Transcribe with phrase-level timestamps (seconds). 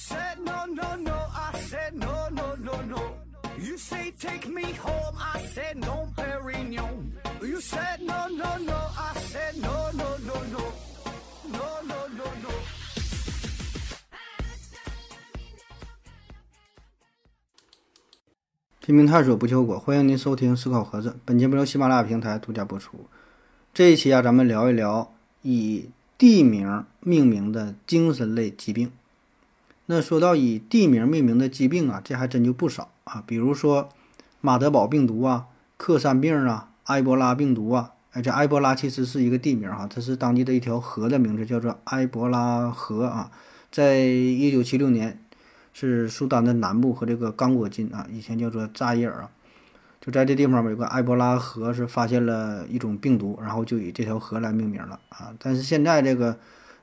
[0.00, 3.00] said no no no, I said no no no no.
[3.58, 7.12] You say take me home, I said no, Perignon.
[7.42, 10.64] You said no no no, I said no no no no,
[11.52, 12.50] no no no no.
[18.80, 21.20] 拼命探索不求果，欢迎您收听思考盒子。
[21.26, 23.06] 本节目由喜马拉雅平台独家播出。
[23.74, 25.12] 这一期啊，咱们聊一聊
[25.42, 28.90] 以地名命名的精神类疾病。
[29.90, 33.24] 那说到以地名命名的疾病啊，这还真就不少啊。
[33.26, 33.88] 比如说
[34.40, 37.92] 马德堡病毒啊、克山病啊、埃博拉病毒啊。
[38.12, 43.32] 哎，这埃博拉其实是一个地名哈，它是当地的一条河的名字，叫做埃博拉河啊。
[43.72, 45.20] 在一九七六年。
[45.72, 49.30] 是苏丹的南部和这个刚果金啊，以前叫做扎伊尔啊，
[50.00, 55.32] 就在这地方有个埃博拉河，是发现了一种病毒，然后就以这条河来命名了啊。
[55.38, 56.36] 但是现在这个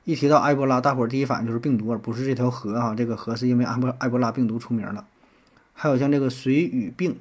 [0.08, 2.94] 一提到埃博拉，大伙儿第一反应就是病毒，而不是这条河啊。
[2.94, 5.06] 这个河是因为埃博埃博拉病毒出名了。
[5.74, 7.18] 还有像这个水俣病，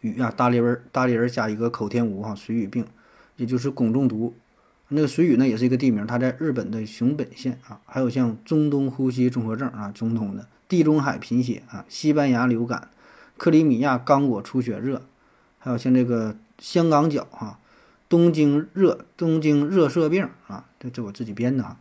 [0.00, 2.86] 俣啊，大里边大里人加一个口天吴哈，水俣病，
[3.36, 4.32] 也就是汞中毒。
[4.88, 7.78] 那个水俣呢，也是一个地名，它在日本的熊本县啊。
[7.84, 10.46] 还有像中东呼吸综合症啊，中东的。
[10.68, 12.88] 地中海贫血啊，西班牙流感，
[13.36, 15.02] 克里米亚刚果出血热，
[15.58, 17.58] 还有像这个香港脚哈，
[18.10, 21.78] 东京热东京热射病啊，这这我自己编的啊。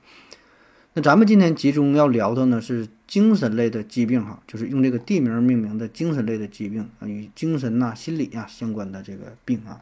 [0.94, 9.81] 那咱们今天集中要聊的呢是精神类的疾病哈，就是用这个地名命名的精神类的疾病啊，与精神呐、心理呀相关的这个病啊。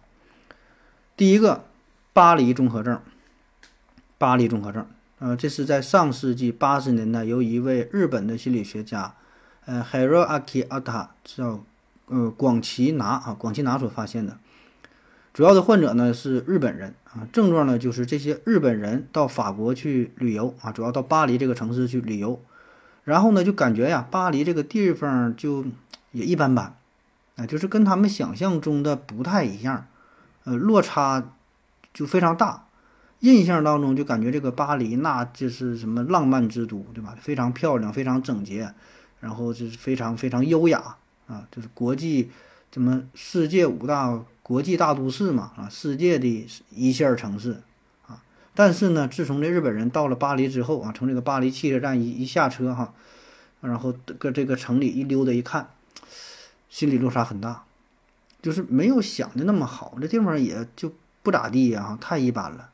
[1.16, 1.66] 第一个，
[2.14, 3.02] 巴黎综合症，
[4.18, 4.88] 巴黎综合症。
[5.20, 9.16] 呃，这是在上世纪八十年代由一位日本的心理学家，
[9.66, 11.64] 呃，Hiroaki Ata 叫
[12.06, 14.38] 呃广崎拿啊，广崎拿所发现的。
[15.38, 22.42] 主要的患者呢是日本人啊，症状呢就是这些日本人到法国去旅游啊，主要到巴黎这个城市去旅游，
[23.04, 25.64] 然后呢就感觉呀，巴黎这个地方就
[26.12, 26.76] 也一般般
[27.36, 29.86] 啊，就是跟他们想象中的不太一样，
[30.46, 31.24] 呃，落差
[31.94, 32.64] 就非常大。
[33.20, 37.16] 印象当中就感觉这个巴黎那就是什么浪漫之都，对吧？
[37.22, 38.74] 非常漂亮，非常整洁，
[39.20, 40.96] 然后就是非常非常优雅
[41.28, 42.32] 啊，就是国际
[42.72, 47.62] 怎么世界五大国际大都市嘛啊，世界的一线城市
[48.08, 48.24] 啊。
[48.56, 52.94] 但是呢，自从这日本人到了巴黎之后啊，从这个巴黎汽车站一一下车哈，
[53.60, 55.72] 然后搁这个城里一溜达一看，
[56.70, 57.66] 心理落差很大，
[58.42, 62.70] 就是没有想的那么好，这地方也就不咋地呀，太一般了。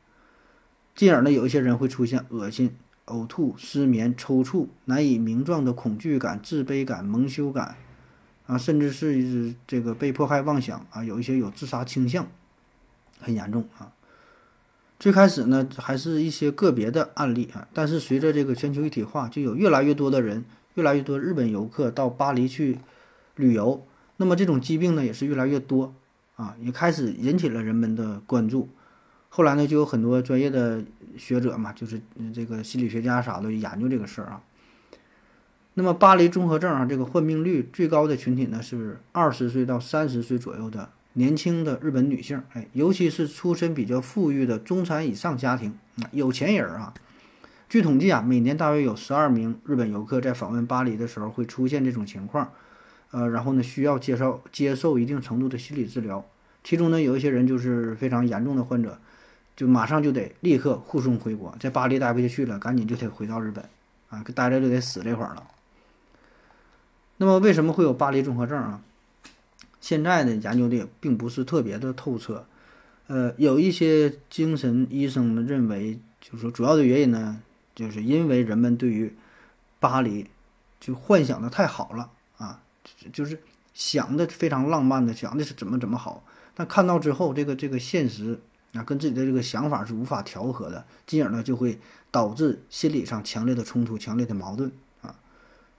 [0.94, 2.76] 进而呢，有一些人会出现恶心、
[3.06, 7.76] 呕吐、失眠、抽搐、难以名状的恐惧感、自卑感、蒙羞感，
[8.46, 12.26] 啊，甚至是这个被迫害妄想啊，有一些有自杀倾向，
[13.20, 13.90] 很严重啊。
[14.98, 20.44] 最开始呢，还是一些个别的案例啊，但是随着这个全球一体化，就有越来越多的人，
[20.74, 22.78] 越来越多日本游客到巴黎去
[23.36, 23.84] 旅游，
[24.18, 25.94] 那么这种疾病呢，也是越来越多
[26.36, 28.68] 啊，也开始引起了人们的关注。
[29.28, 30.82] 后来呢，就有很多专业的
[31.16, 32.00] 学者嘛，就是
[32.32, 34.40] 这个心理学家啥的研究这个事儿啊。
[35.74, 45.76] 那么巴黎综合症啊，这个患病率最高的群体呢是二十岁到三十岁左右的年轻的日本女性，哎，尤其是出身比较富裕的中产以上家庭，
[46.12, 46.94] 有钱人啊。
[47.68, 52.52] 据统计啊，每年大约有十二名日本游客在访问巴黎的时候会出现这种情况，
[53.10, 56.24] 呃，然后呢需要接受接受一定程度的心理治疗，
[56.62, 58.98] 其中呢有一些人就是非常严重的患者。
[59.56, 63.64] 就马上就得立刻护送回国，在巴黎待不下去了，赶紧就得回到日本，
[64.08, 65.44] 啊，待着就得死这会儿了。
[67.16, 68.80] 那么为什么会有巴黎综合症啊？
[69.80, 72.46] 现在呢研究的也并不是特别的透彻，
[73.06, 77.40] 呃，有一些精神医生们认为，就是说主要的原因呢，
[77.74, 79.14] 就是因为人们对于
[79.78, 80.26] 巴黎
[80.80, 82.60] 就幻想的太好了啊，
[83.12, 83.38] 就是
[83.72, 88.40] 想的非常浪漫的，想的是怎么怎么好，但看到之后，这个这个现实。
[88.74, 91.78] 啊，跟自己的这个想法是无法调和的，进而呢就会
[92.10, 94.72] 导致心理上强烈的冲突、强烈的矛盾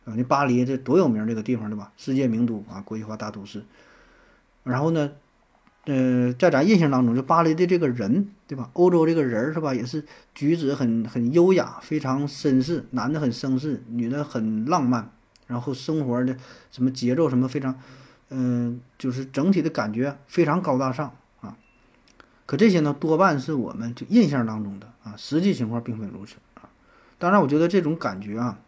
[0.06, 0.14] 啊。
[0.16, 1.92] 那巴黎这多有名这个地方对吧？
[1.98, 3.64] 世界名都啊，国际化大都市。
[4.64, 5.12] 然后呢，
[5.86, 8.70] 呃，在咱印象当中，就巴黎的这个人对吧？
[8.74, 10.04] 欧洲这个人是吧，也是
[10.34, 15.12] 举止很很优雅，非常绅士，男的很绅士，女的很浪漫，
[15.46, 16.36] 然后生活的
[16.72, 17.80] 什么节奏什么非常，
[18.30, 21.56] 嗯，就是整体的感觉非常高大上啊。
[22.48, 26.70] 可这些呢，多半是我们就印象当中的啊，实际情况并非如此啊。
[27.20, 28.60] 当然，我觉得这种感觉啊，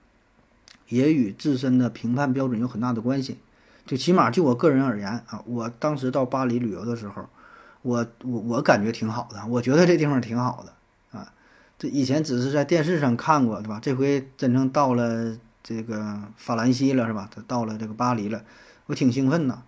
[0.89, 3.39] 也与自身的评判标准有很大的关系。
[3.85, 7.25] 就起码就我个人而言啊，我当时到巴黎旅游的时候，
[7.81, 11.31] 我我我感觉挺好的，我觉得这地方挺好的啊。
[11.79, 13.79] 这以前只是在电视上看过，对吧？
[13.81, 17.29] 这回真正到了这个法兰西了，是吧？
[17.33, 18.43] 他到了这个巴黎了，
[18.87, 19.61] 我挺兴奋的，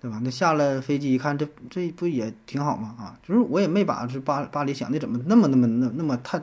[0.00, 0.20] 对吧？
[0.22, 2.94] 那下了飞机一看，这这不也挺好吗？
[2.96, 6.40] 啊，就是我也没把这巴巴黎想的怎么那么那么那那么太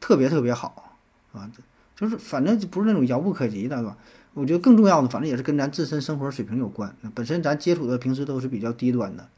[0.00, 0.96] 特别特别好
[1.34, 1.50] 啊，
[1.96, 3.96] 就是反正不是那种遥不可及的，对吧？
[4.34, 6.94] 我觉得更重要的，反正也是跟咱自身生活水平有关。
[7.14, 9.28] 本身咱接触的平时都是比较低端的，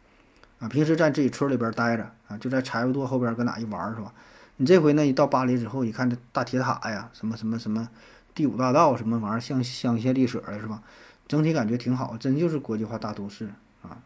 [0.58, 4.12] 啊，平时在自己村里边待着啊，就在柴火垛后边搁哪一玩是吧？
[4.56, 7.88] 你这回呢，一到巴黎之后，一看这大铁塔呀，什么什么什么
[8.34, 10.82] 第五大道什么玩意儿，像香榭丽舍的是吧？
[11.28, 13.50] 整体感觉挺好，真就是国际化大都市
[13.82, 13.98] 啊。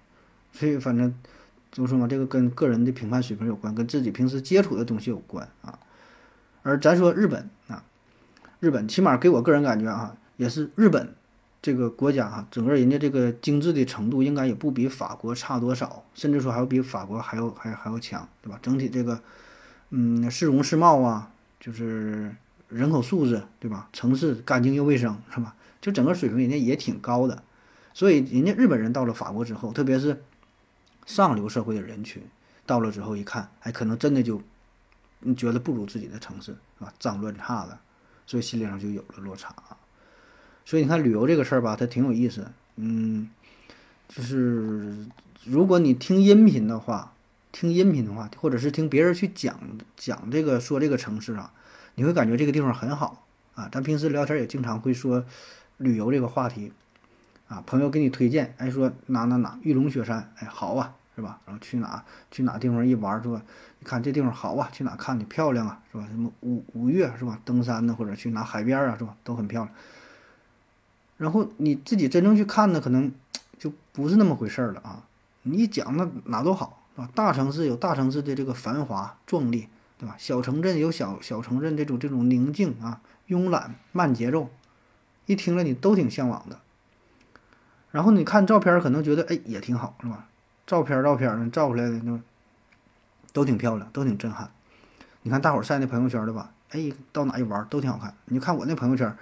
[0.52, 1.14] 所以反正
[1.70, 5.78] 就说嘛，这个跟个人的评判水平有关，跟自己平时接触的东西有关啊。
[6.62, 7.48] 而咱说日本，
[8.60, 10.16] 日本起码给我个人感觉啊。
[10.36, 11.14] 也是日本
[11.60, 18.58] 这个国家哈，整个人家这个精致的程度应该也不比法国差多少，甚至说还要比法国还要还还要强，对吧？
[18.62, 19.20] 整体这个，
[19.90, 21.30] 嗯，市容市貌啊，
[21.60, 22.34] 就是
[22.70, 23.90] 人口素质，对吧？
[23.92, 25.54] 城市干净又卫生，是吧？
[25.82, 27.42] 就整个水平人家也挺高的，
[27.92, 30.22] 所以人家日本人到了法国之后，特别是
[31.04, 32.22] 上流社会的人群
[32.64, 34.40] 到了之后一看，哎，可能真的就
[35.18, 36.94] 你觉得不如自己的城市，是吧？
[36.98, 37.78] 脏乱差的，
[38.30, 39.52] 所以心理上就有了落差。
[40.64, 42.46] 所以你看旅游这个事儿吧，它挺有意思。
[42.76, 43.28] 嗯，
[44.08, 44.94] 就是
[45.44, 47.12] 如果你听音频的话，
[47.50, 49.58] 听音频的话，或者是听别人去讲
[49.96, 51.52] 讲这个说这个城市啊，
[51.96, 53.68] 你会感觉这个地方很好啊。
[53.72, 55.24] 咱平时聊天也经常会说
[55.78, 56.72] 旅游这个话题
[57.48, 61.38] 啊，朋友给你推荐，哎，说哪哪哪玉龙雪山，哎，好啊，是吧？
[61.44, 63.42] 然后去哪去哪地方一玩，是吧？
[63.78, 66.06] 你看这地方好啊，去哪看的漂亮啊，是吧？
[66.10, 67.38] 什么五五岳是吧？
[67.44, 69.14] 登山呢，或者去哪海边啊，是吧？
[69.22, 69.74] 都很漂亮。
[71.18, 73.12] 然后你自己真正去看呢，可能
[73.58, 75.04] 就不是那么回事儿了啊！
[75.42, 77.08] 你一讲那哪都好，是吧？
[77.14, 79.68] 大城市有大城市的这个繁华壮丽，
[79.98, 80.14] 对吧？
[80.18, 84.48] 小城镇有小小城镇这种这种宁静啊、慵懒、慢节奏，
[85.26, 86.58] 一听了你都挺向往的。
[87.90, 90.26] 然后你看照片，可能觉得哎也挺好，是吧？
[90.70, 92.20] 照片照片照出来的那
[93.32, 94.48] 都挺漂亮，都挺震撼。
[95.22, 98.14] 你看大伙儿晒那朋友圈的吧，哎，到哪一玩都挺好看。
[98.26, 99.12] 你就看我那朋友圈。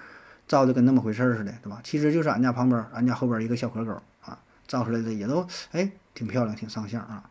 [0.46, 1.80] 照的跟那么回事似的，对吧？
[1.82, 3.92] 其实就是俺家旁边，俺家后边一个小河沟
[4.22, 7.30] 啊，照出来的也都哎挺漂亮，挺上相啊。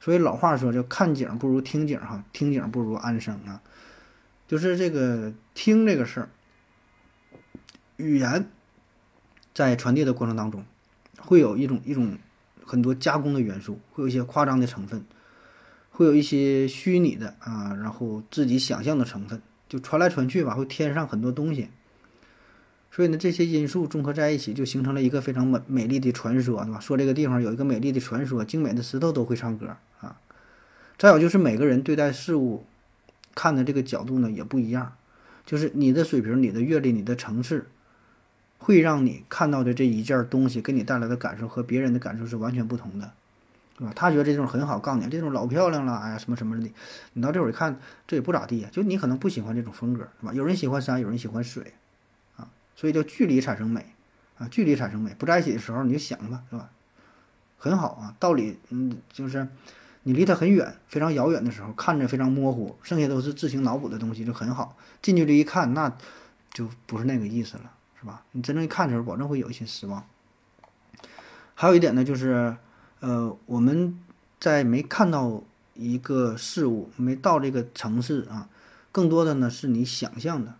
[0.00, 3.62] 所以老话说，就看景不如听景哈，听景不如安生啊。
[4.46, 6.28] 就是这个听这个事儿，
[7.96, 8.50] 语言
[9.54, 10.64] 在传递的过程当中，
[11.18, 12.18] 会有一种一种
[12.66, 15.02] 很多加工的元素，会有一些夸张的成分，
[15.90, 21.68] 会有一些虚拟的啊，然后自己想象的成分，就传来传去吧，会添上很多东西。
[22.90, 26.80] 所以呢，这些因素综合在一起，就形成了一个非常美美丽的传说，对吧？
[26.80, 30.18] 说这个地方有一个美丽的传说，精美的石头都会唱歌啊。
[30.98, 32.64] 再有就是每个人对待事物
[33.34, 34.94] 看的这个角度呢也不一样，
[35.44, 37.66] 就是你的水平、你的阅历、你的层次，
[38.58, 43.12] 会让你看到的这一件东西给你带来的感受和别人的感受是完全不同的，
[43.78, 43.92] 对吧？
[43.94, 46.70] 他觉得这种很好，告诉你这种老漂亮了，哎呀什么什么的，
[47.12, 50.32] 你到这会儿一看这也不咋地呀，就你可能不喜欢这种风格，对吧？
[50.34, 51.74] 有人喜欢山，有人喜欢水。
[52.36, 53.86] 啊所以叫距离产生美，
[54.36, 56.68] 啊，距离产生美，不在一起的时候你就想吧，是吧？
[57.58, 59.48] 很好啊，道理，嗯，就是
[60.02, 64.76] 你离他很远，非常遥远的时候，看着非常模糊，剩下都是自行脑补的东西，就很好。
[65.00, 65.96] 近距离一看，那
[66.52, 68.22] 就不是那个意思了，是吧？
[68.32, 70.04] 你真正看的时候，保证会有一些失望。
[71.54, 72.56] 还有一点呢，就是，
[73.00, 73.98] 呃，我们
[74.38, 75.42] 在没看到
[75.74, 78.48] 一个事物，没到这个城市啊，
[78.92, 80.54] 更多的呢是你想象的。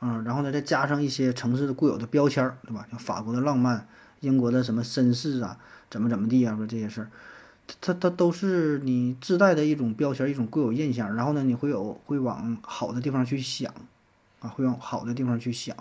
[0.00, 2.86] 嗯，然后呢，再加上一些城市的固有的标签儿，对吧？
[2.90, 3.86] 像法国的浪漫，
[4.20, 5.58] 英国的什么绅士啊，
[5.90, 7.10] 怎么怎么地啊，说这些事儿，
[7.80, 11.14] 它它都是你自带的一种标签，一种固有印象。
[11.14, 13.72] 然后呢，你会有会往好的地方去想，
[14.40, 15.76] 啊，会往好的地方去想，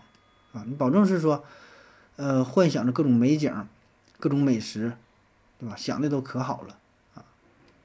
[0.54, 1.44] 啊，你保证是说，
[2.16, 3.54] 呃，幻想着各种美景，
[4.20, 4.94] 各种美食，
[5.60, 5.76] 对吧？
[5.76, 6.78] 想的都可好了，
[7.16, 7.24] 啊，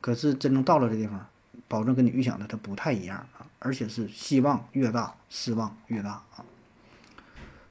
[0.01, 1.27] 可是真正到了这地方。
[1.67, 6.45] 保证跟你预想的它不太一样啊，而且是希望越大，失望越大啊。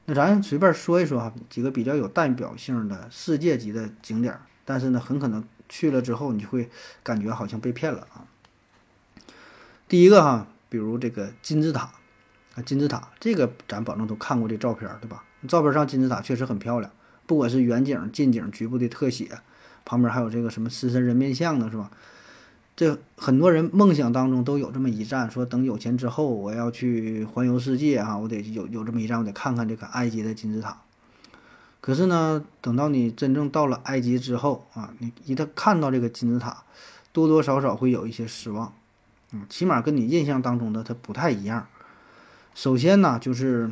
[0.06, 6.70] 那咱随便说一说哈，几个比较有代表性的世界级的景点，但是呢，很可能去了之后，你会
[7.04, 8.26] 感觉好像被骗了啊。
[9.88, 11.92] 第一个哈，比如这个金字塔
[12.56, 15.24] 啊，金字塔这个咱保证都看过这照片对吧？
[15.48, 16.92] 照片上金字塔确实很漂亮，
[17.26, 19.30] 不管是远景、近景、局部的特写，
[19.84, 21.90] 旁边还有这个什么狮身人面像的是吧？
[22.76, 30.82] 这很多人梦想当中都有这么一站，说等有钱之后我要去环游世界哈，我得有有这么一站，我得看看这个埃及的金字塔。
[31.82, 36.64] 可是呢，等到你真正到了埃及之后啊，你一旦看到这个金字塔，
[37.12, 38.74] 多多少少会有一些失望，
[39.32, 41.68] 嗯，起码跟你印象当中的它不太一样。
[42.56, 43.72] 首先呢，就是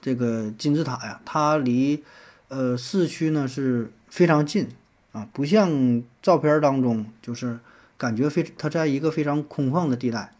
[0.00, 2.02] 这个金字塔呀，它离
[2.48, 4.68] 呃市区呢是非常近
[5.12, 7.58] 啊，不像照片当中就是
[7.96, 10.32] 感觉非它在一个非常空旷的地带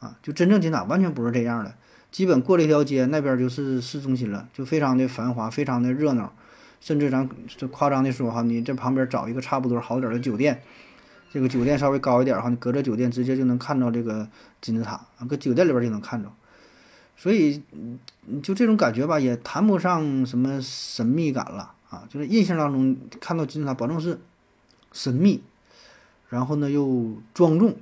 [0.00, 1.74] 啊，就真正金字塔完全不是这样的，
[2.10, 6.32] 基本过了一条街，那边就是市中心了，就非常的繁华，非常的热闹，
[6.80, 10.62] 甚至咱这夸张的说哈，你这旁边找一个差不多好点的酒店。
[11.32, 14.26] 这个酒店稍微高一点哈，你隔着酒店直接就能看到这个
[14.62, 16.30] 金字塔，搁酒店里边就能看着，
[17.16, 17.62] 所以
[18.42, 24.20] 就这种感觉吧，也谈不上什么神秘感了啊，就是印象当中看到金字塔，保证是
[24.92, 25.42] 神秘，
[26.28, 27.74] 然后呢又庄重。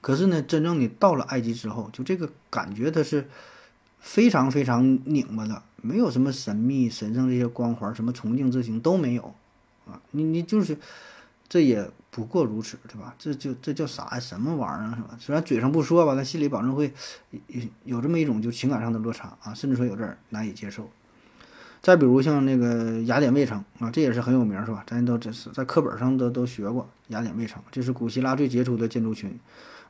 [0.00, 3.26] 可是呢，真正你到了埃及之后，就这个感觉它是
[3.98, 9.34] 非常非常拧巴的，没有什么神秘神圣这些光环，什么崇敬之情都没有
[9.86, 10.78] 啊，你你就是
[11.48, 11.90] 这也。
[12.14, 13.12] 不过如此，对吧？
[13.18, 14.20] 这就这叫啥呀？
[14.20, 15.16] 什么玩意儿是吧？
[15.18, 16.94] 虽然嘴上不说吧，但心里保证会
[17.48, 20.88] 有有这么一种就情感上的落差啊，甚至说有点难以接受。
[21.82, 24.84] 再比如像那个雅典卫城啊，这也是很有名，是吧？
[24.86, 29.36] 咱都这是在课本上都都学过雅典卫城，这是古希腊最杰出的建筑群。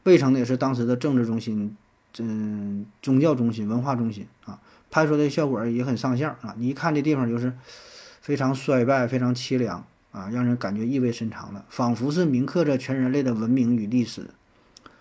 [0.04, 1.76] 卫城呢也是当时的政治中心、
[2.20, 4.58] 嗯宗教中心、文化中心啊，
[4.90, 6.54] 拍出的效果也很上相啊。
[6.56, 7.52] 你一看这地方就是
[8.22, 9.84] 非常衰败、非常凄凉。
[10.14, 14.30] 啊，让人感觉意味深长的，仿佛是铭刻着全人类的文明与历史。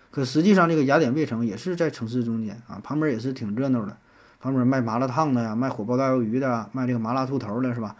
[0.09, 3.95] 可实际上，这个雅典卫城也是在城市中间啊，旁边也是挺热闹的，
[4.39, 7.95] 旁边卖麻辣烫的呀，卖火爆大鱿鱼的，卖这个麻辣兔头的，是吧？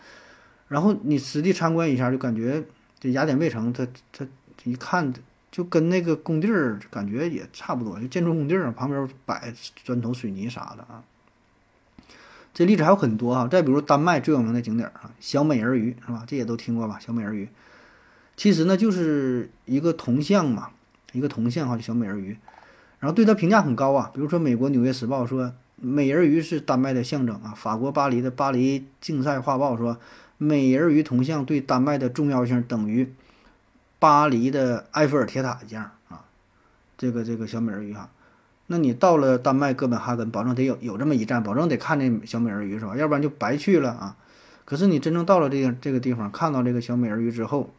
[0.68, 2.64] 然后你实地参观一下，就感觉
[3.00, 4.26] 这雅典卫城，它它
[4.64, 5.14] 一看
[5.52, 9.54] 就跟那个工地儿感觉也差不多，就建筑工地儿旁边摆
[9.84, 11.04] 砖头、水泥啥的啊。
[12.54, 16.24] 这例子还有很多哈，再比如丹麦最有名的景点儿啊，小美人鱼是吧？
[16.28, 17.00] 这也都听过吧？
[17.00, 17.50] 小美人鱼，
[18.38, 20.70] 其实呢就是一个铜像嘛，
[21.14, 22.38] 一个铜像哈，小美人鱼，
[23.00, 24.12] 然后对它评价很高啊。
[24.14, 29.98] 比如说美国《纽约时报》说美人鱼是丹麦的象征啊，法国巴黎的巴黎竞赛画报说
[30.38, 33.12] 美人鱼铜像对丹麦的重要性等于
[33.98, 36.24] 巴黎的埃菲尔铁塔一样啊。
[37.00, 38.10] 这个这个小美人鱼哈。
[38.68, 42.96] 那你到了丹麦哥本哈根，保证得有有这么一站，保证得看这小美人鱼是吧？
[42.96, 44.16] 要不然就白去了啊。
[44.64, 47.70] 可是你真正到了这个这个地方，看到这个小美人鱼之后，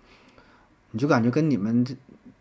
[0.90, 1.84] 你就感觉跟你们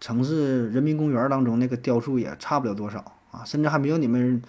[0.02, 3.00] 城市人民公园当中那个雕塑也差不了多少
[3.32, 4.42] 啊，甚至还没有你们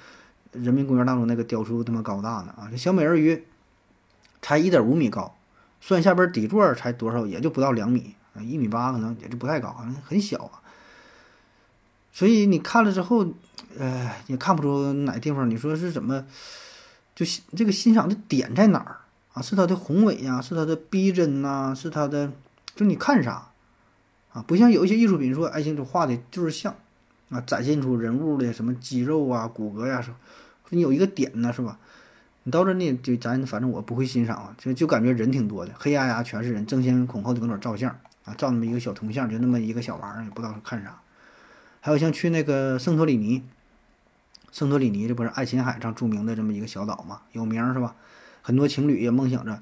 [0.51, 2.67] 人民公园当中那个雕塑那么高大呢啊。
[2.69, 3.45] 这小美人鱼
[4.43, 5.37] 才一点五米高，
[5.81, 9.75] 算下边底座才多少，也就不到两米啊，一米八可能也就不太高，
[10.05, 10.59] 很小啊。
[12.13, 13.29] 所以你看了之后。
[13.78, 16.25] 呃，也看不出哪地方，你说是怎么，
[17.14, 17.26] 就
[17.57, 18.99] 这个欣赏的点在哪儿
[19.33, 19.43] 啊？
[19.43, 22.33] 是它的宏伟呀，是它的逼真呐，是它的，
[22.75, 23.49] 就你看啥
[24.33, 24.45] 啊？
[24.47, 26.75] 不像有一些艺术品说，哎，行，这画的就是像
[27.31, 30.14] 啊，展现出人物的什么肌肉啊、骨骼呀，说
[30.71, 31.78] 你有一个点呢，是吧？
[32.45, 37.90] 你到这呢，就咱反正我不会欣赏啊，就就感觉人挺多的，黑压压全是人，争先恐后的搁那照相
[38.25, 41.00] 啊，照那么一个小铜像，就那么一个小玩意儿，也不知道看啥。
[41.81, 43.43] 还有像去那个圣托里尼。
[44.54, 47.96] 圣托里尼这不是爱琴海上著名的这么一个小岛嘛，有名是吧？
[48.40, 49.61] 很多情侣也梦想着，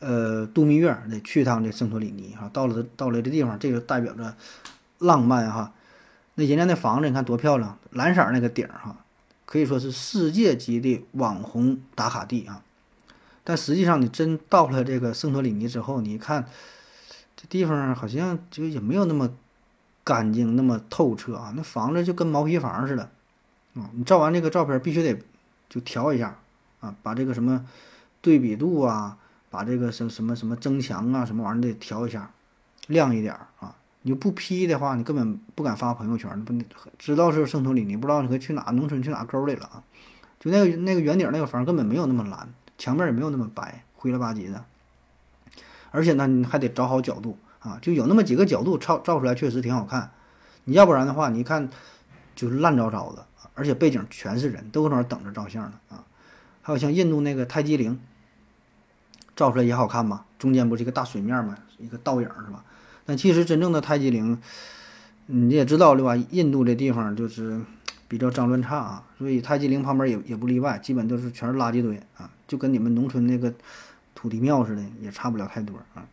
[0.00, 2.50] 呃，度蜜月得去趟这圣托里尼哈。
[2.52, 4.34] 到了到了这地方，这个代表着
[4.98, 5.72] 浪漫哈。
[6.34, 8.96] 那人家那房子你看多漂亮，蓝色那个顶哈，
[9.44, 12.64] 可以说是世界级的网红打卡地啊。
[13.44, 16.44] 但实际上你真到了这个圣托里尼之后，你看
[17.36, 19.30] 这地方好像就也没有那么
[20.02, 21.52] 干净、那么透彻啊。
[21.54, 23.08] 那房子就跟毛坯房似的。
[23.74, 25.18] 啊，你照完这个照片必须得
[25.68, 26.36] 就调一下
[26.80, 27.64] 啊，把这个什么
[28.20, 29.16] 对比度啊，
[29.50, 32.30] 把这个什什么什么增强啊，什么玩意儿得调一下，
[32.88, 33.74] 亮一点儿啊。
[34.02, 36.52] 你不 P 的话，你根本不敢发朋友圈，不
[36.98, 39.82] 知道是圣托里尼，不知道你去哪农村去哪沟里了啊。
[40.40, 44.64] 就那个那个圆顶那个房根本没有那么蓝，墙面也没有那么白，灰了吧唧的。
[45.92, 50.10] 而且呢，你还得找好角度啊，就有那么几个角度照照出来确实挺好看。
[50.64, 51.70] 你要不然的话，你一看
[52.34, 53.24] 就是烂糟糟的。
[53.54, 56.04] 而且背景全是人，都搁那儿等着照相呢啊！
[56.62, 57.98] 还有像印度那个泰姬陵，
[59.36, 60.24] 照出来也好看吧？
[60.38, 62.64] 中间不是一个大水面嘛，一个倒影是吧？
[63.04, 64.40] 但其实真正的泰姬陵，
[65.26, 66.16] 你也知道对吧？
[66.30, 67.60] 印度这地方就是
[68.08, 73.52] 比较脏乱差啊，所以泰姬陵旁边也也不例外，基本都是全是垃圾堆啊，就跟你们农村那个
[74.14, 76.06] 土地庙似的，也差不了太多啊。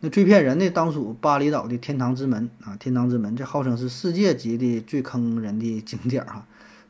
[0.00, 2.76] 那最骗人的当属巴厘岛的天堂之门啊！
[2.76, 6.46] 天堂之门，这号称是世界级的最坑人的景点儿哈！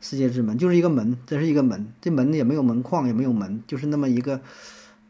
[0.07, 4.39] 世界之门就是一个门，这是一个门，这门呢也没有门框，也没有门，就是那么一个，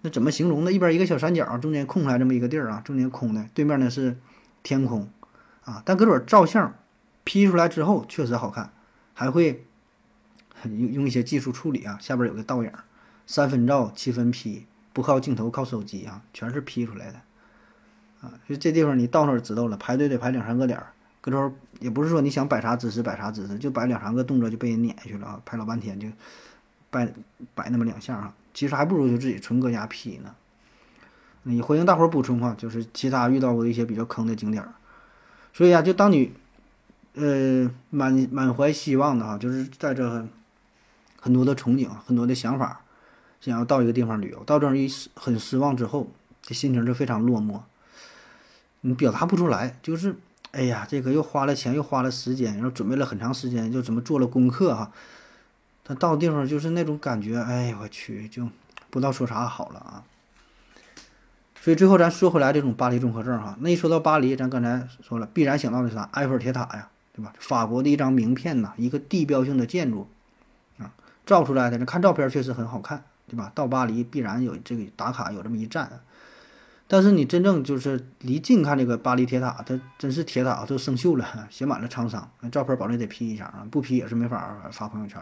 [0.04, 0.72] 那怎么形容呢？
[0.72, 4.16] 一边一个小三角，中间空出来这么一个地儿啊，中间空的，对面呢是
[4.64, 5.10] 天空
[5.66, 5.84] 啊。
[5.84, 6.74] 但搁这照相
[7.26, 8.72] ，P 出来之后确实好看，
[9.14, 9.66] 还会
[10.64, 12.72] 用用一些技术处理啊，下边有个倒影，
[13.28, 17.20] 三分照七分 P，不靠镜头靠手机啊，全是 P 出来的
[18.22, 18.32] 啊。
[18.48, 20.94] 就这地方你到那儿知道了，排队得排两三个点儿，
[21.26, 26.08] 搁这也不是说你想摆啥姿势摆啥姿势，就摆两三个动作就被人撵下去了啊，拍老半天就
[26.92, 27.12] 摆
[27.56, 30.36] 摆那么两下啊，其实还不如就自己纯搁家 P 呢。
[31.42, 34.76] 你欢迎大伙儿补充哈，就是其他遇到过一些比较坑的景点儿，
[35.52, 36.32] 所以啊，就当你
[37.16, 40.28] 呃满满怀希望的哈，就是在这
[41.20, 42.82] 很多的憧憬、很多的想法，
[43.42, 46.08] 想要到一个地方旅游，到这儿一很失望之后，
[46.44, 47.62] 这心情就非常落寞，
[48.82, 50.16] 你表达不出来，就是
[50.56, 54.90] 哎呀，这个又花了钱，又花了时间，然后准备了很长时间，就怎么做了功课哈，
[55.84, 58.48] 他到地方就是那种感觉，哎我去，就
[58.90, 60.04] 不知道说啥好了啊。
[61.60, 66.08] 所以最后咱说回来，这种巴黎综合症哈，那一说到巴黎，咱刚才说了，必然想到的是啥？
[66.14, 67.34] 埃菲尔铁塔呀，对吧？
[67.40, 70.08] 法国的一张名片呐，一个地标性的建筑
[70.78, 70.94] 啊，
[71.26, 73.52] 照出来的，那看照片确实很好看，对吧？
[73.54, 76.00] 到巴黎必然有这个打卡，有这么一站。
[76.88, 85.20] 但是你真正就是离近看这个巴黎铁塔，它真是铁塔都生锈了， 写满了沧桑，照片保证得 P 一下啊，不 P 也是没法发朋友圈。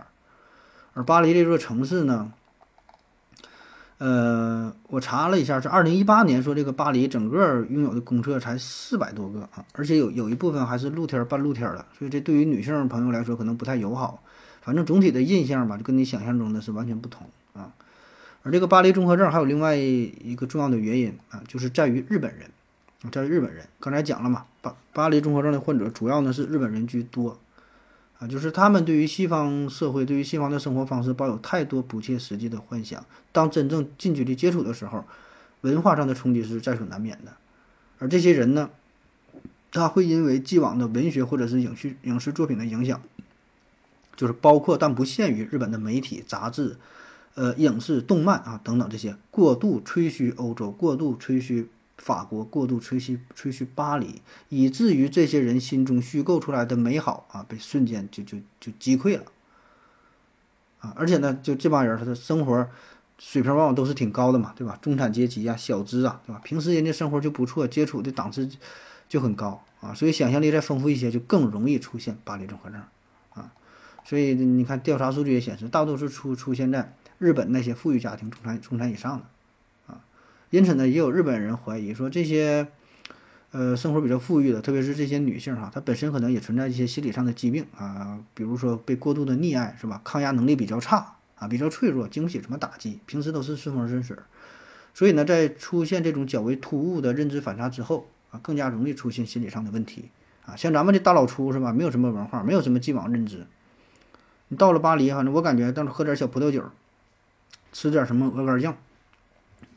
[0.94, 2.32] 而巴黎这座城市呢？
[4.00, 14.22] 呃，我查了一下，是二零一八年说这个巴黎整个拥有的公厕才四百多个啊，而且有有一部分还是露天半露天的，所以这对于女性朋友来说可能不太友好。
[14.62, 17.26] 反正总体的印象吧，就跟你想象中的是完全不同。
[18.44, 22.50] 而这个巴黎综合症还有另外一个重要的原因啊，就是在于日本人，
[23.12, 23.66] 在于日本人。
[23.80, 27.40] 刚才讲了嘛，巴巴黎综合症的患者主要呢是日本人居多。
[28.20, 33.04] 啊，就是他们对于西方社会、对于西方的生活方式抱有太多不切实际的幻想。
[33.32, 35.06] 当真正近距离接触的时候，
[35.62, 37.34] 文化上的冲击是在所难免的。
[38.00, 38.70] 而这些人呢，
[39.72, 43.02] 他会因为既往的文学或者是影视影视作品的影响，
[44.16, 46.78] 就是包括但不限于日本的媒体、杂志、
[47.36, 51.70] 呃影视、动漫啊等等这些，过度吹嘘欧洲，过度吹嘘。
[52.00, 54.20] 法国过度吹嘘吹嘘巴黎，
[54.50, 59.24] 以至于这些人心中虚构出来的美好啊，被瞬间就就就击溃了
[60.80, 60.92] 啊！
[60.98, 62.68] 而且呢，就这帮人他的生活
[63.20, 64.78] 水平往往都是挺高的嘛，对吧？
[64.82, 66.42] 中产阶级啊，小资啊，对吧？
[66.44, 68.50] 平时人家生活就不错，接触的档次
[69.08, 72.82] 就很高啊，所以想象力再丰富一些，就更容易出现巴黎综合症
[73.36, 73.54] 啊！
[74.04, 79.94] 所以你看，调查数据也显示，大多数出出现在日本那些富裕家庭中产中产以上的。
[79.94, 80.02] 啊
[80.50, 82.68] 因此呢，也有日本人怀疑说，这些，
[83.50, 90.00] 呃，生活比较富裕的，特别是这些女性哈，她本身可能也存在一些心理上的疾病啊，比如说被过度的溺爱是吧？
[90.04, 94.16] 抗压能力比较差啊，比较脆弱，经不起什么打击，平时都是顺风顺水，
[94.94, 100.10] 所以呢，在出现这种较为突兀的认知反差之后啊，更加容易出现心理上的问题
[100.46, 100.56] 啊。
[100.56, 101.74] 像咱们这大老粗是吧？
[101.74, 103.48] 没有什么文化，没有什么既往认知，
[104.50, 106.64] 你到了巴黎，反正我感觉，到时喝点小葡萄酒，
[107.74, 108.78] 吃点什么鹅肝酱。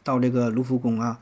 [0.04, 1.18] 到这个卢浮宫啊、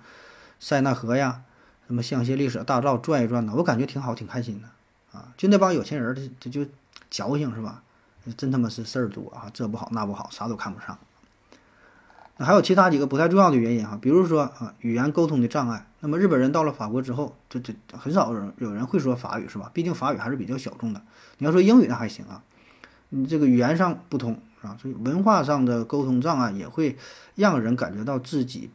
[0.60, 1.40] 塞纳河呀、
[1.86, 5.32] 什么香榭丽舍大道转一转呢，我感觉挺好，挺开心的啊。
[5.38, 6.66] 就那帮有钱人，他他就
[7.08, 7.82] 矫情是吧？
[8.36, 10.98] 真他妈是事儿多啊，这不好那不好，啥都看不上。
[12.36, 15.86] 那还有其他几个不太重要的原因哈，比如说啊，语言沟通的障碍。
[16.00, 19.70] 那么日本人到了法国之后，这这很少有人有人会说法语是吧？
[19.72, 21.00] 毕竟法语还是比较小众的。
[21.38, 22.42] 你要说英语那还行啊，
[23.08, 24.38] 你这个语言上不通。
[24.64, 26.96] 啊，所以文化上的沟通障碍也会
[27.34, 28.70] 让人感觉到自己，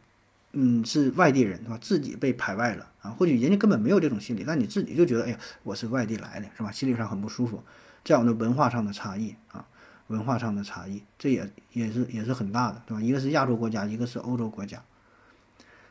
[0.52, 1.78] 嗯，是外地人，是吧？
[1.80, 3.10] 自己被排外了啊。
[3.10, 6.70] 或许人家根本没有这种心理，但你自己就觉得，哎呀，我是外地来的，是吧？
[6.70, 7.62] 心理上很不舒服。
[8.02, 9.66] 这样的文化上的差异啊，
[10.06, 13.02] 文化上的差异，这也也是也是很大的，对吧？
[13.02, 14.82] 一个是亚洲国家，一个是欧洲国家。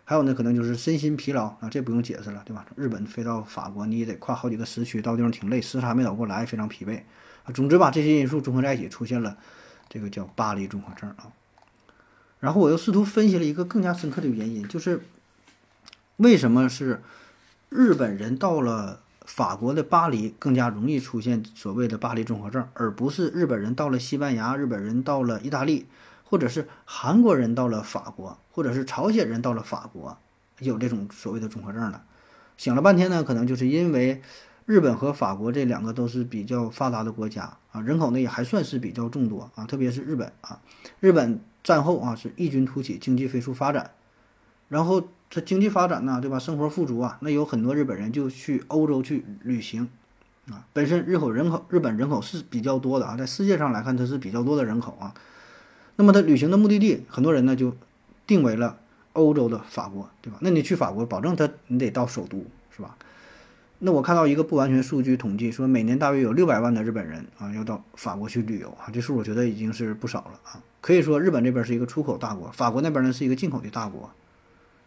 [0.06, 2.66] 还有呢，可能就是身心疲劳啊，这不用解释了，对吧？
[2.76, 7.04] 日本飞到法国，你也得跨好几个时区，到地方挺累，时差没倒过来，非常疲惫
[7.44, 7.54] 啊。
[7.54, 9.38] 总之吧，这些因素综合在一起，出现了。
[9.90, 11.34] 这个叫巴黎综合症啊，
[12.40, 15.02] 然后我又试图分析了一个更加深刻的原因，就是
[16.18, 17.02] 为什么是
[17.70, 25.88] 日本人到了法国的巴黎更加容易出现所谓的巴黎综合症，而不是日本人到了西班牙、日本人到了意大利，
[26.24, 30.16] 或者是韩国人到了法国，或者是朝鲜人到了法国
[30.60, 32.02] 有这种所谓的综合症呢？
[32.58, 34.22] 想了半天呢，可能就是因为。
[34.70, 40.62] 日本和法国这两个都是比较发达的国家啊，人口呢也还算是比较众多啊，特别是日本啊，
[41.00, 43.90] 日本战后啊是异军突起，经济飞速发展，
[44.68, 46.38] 然后它经济发展呢，对吧？
[46.38, 49.90] 生活富足啊，那有很多日本人就去欧洲去旅行
[50.52, 50.64] 啊。
[50.72, 55.16] 本身日口人口日本人口是比较多的啊，在世界上来看它是比较多的人口啊。
[55.96, 57.76] 那么他旅行的目的地，很多人呢就
[58.28, 58.78] 定为了
[59.14, 60.38] 欧洲的法国，对吧？
[60.42, 62.96] 那你去法国，保证他你得到首都，是吧？
[63.82, 70.62] 那我看到一个不完全数据统计，说每年大约有六百万的日本人啊要到法国去旅游啊，这数我觉得已经是不少了啊。
[70.82, 74.10] 可以说日本这边是一个出口大国，法国那边呢是一个进口的大国，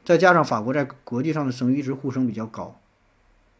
[0.04, 2.78] 再加上法国在国际上的声誉一直呼声比较高，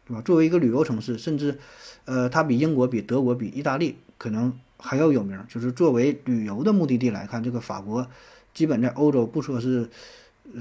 [0.05, 0.21] 对吧？
[0.21, 1.57] 作为一个旅游城市，甚至，
[2.05, 5.43] 呃，它比英国、比德国、比意大利可能还要有名。
[5.47, 8.07] 就是作为旅游的目的地来看，这个法国
[8.53, 9.89] 基本在欧洲不说是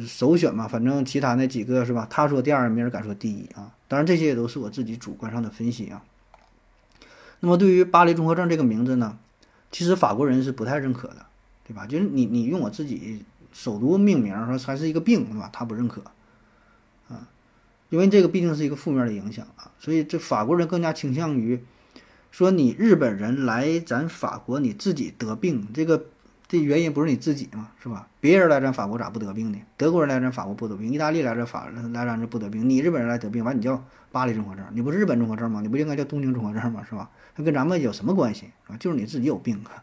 [0.06, 2.06] 首选嘛，反正其他那几个是吧？
[2.08, 3.70] 他说第二，没人敢说第一啊。
[3.92, 6.02] 当然，这些也都是我自己主观上的分析啊。
[7.40, 9.18] 那么，对于巴黎综合症这个名字呢，
[9.70, 11.26] 其实法国人是不太认可的，
[11.68, 11.86] 对吧？
[11.86, 15.50] 就是你你用我自己首都命名，说还是一个病，对吧？
[15.52, 16.02] 他不认可
[17.10, 17.28] 啊，
[17.90, 21.62] 因为这个毕竟是一个负面的影响啊，所以这法国人更加倾向于
[22.30, 26.06] 说你日本人来咱法国，你自己得病，这个。
[26.52, 28.06] 这原因不是你自己嘛，是吧？
[28.20, 29.62] 别人来咱法国咋不得病呢？
[29.78, 35.62] 德国人来咱法国不得病，意大利来这法来咱这不得病，你日本人来得病，完你叫巴黎综合症，你不是日本综合症吗？
[35.62, 36.84] 你不应该叫东京综合症吗？
[36.86, 37.10] 是吧？
[37.34, 38.76] 它跟咱们有什么关系啊？
[38.76, 39.82] 就是你自己有病啊。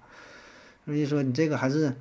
[0.85, 1.95] 所以说你这个还是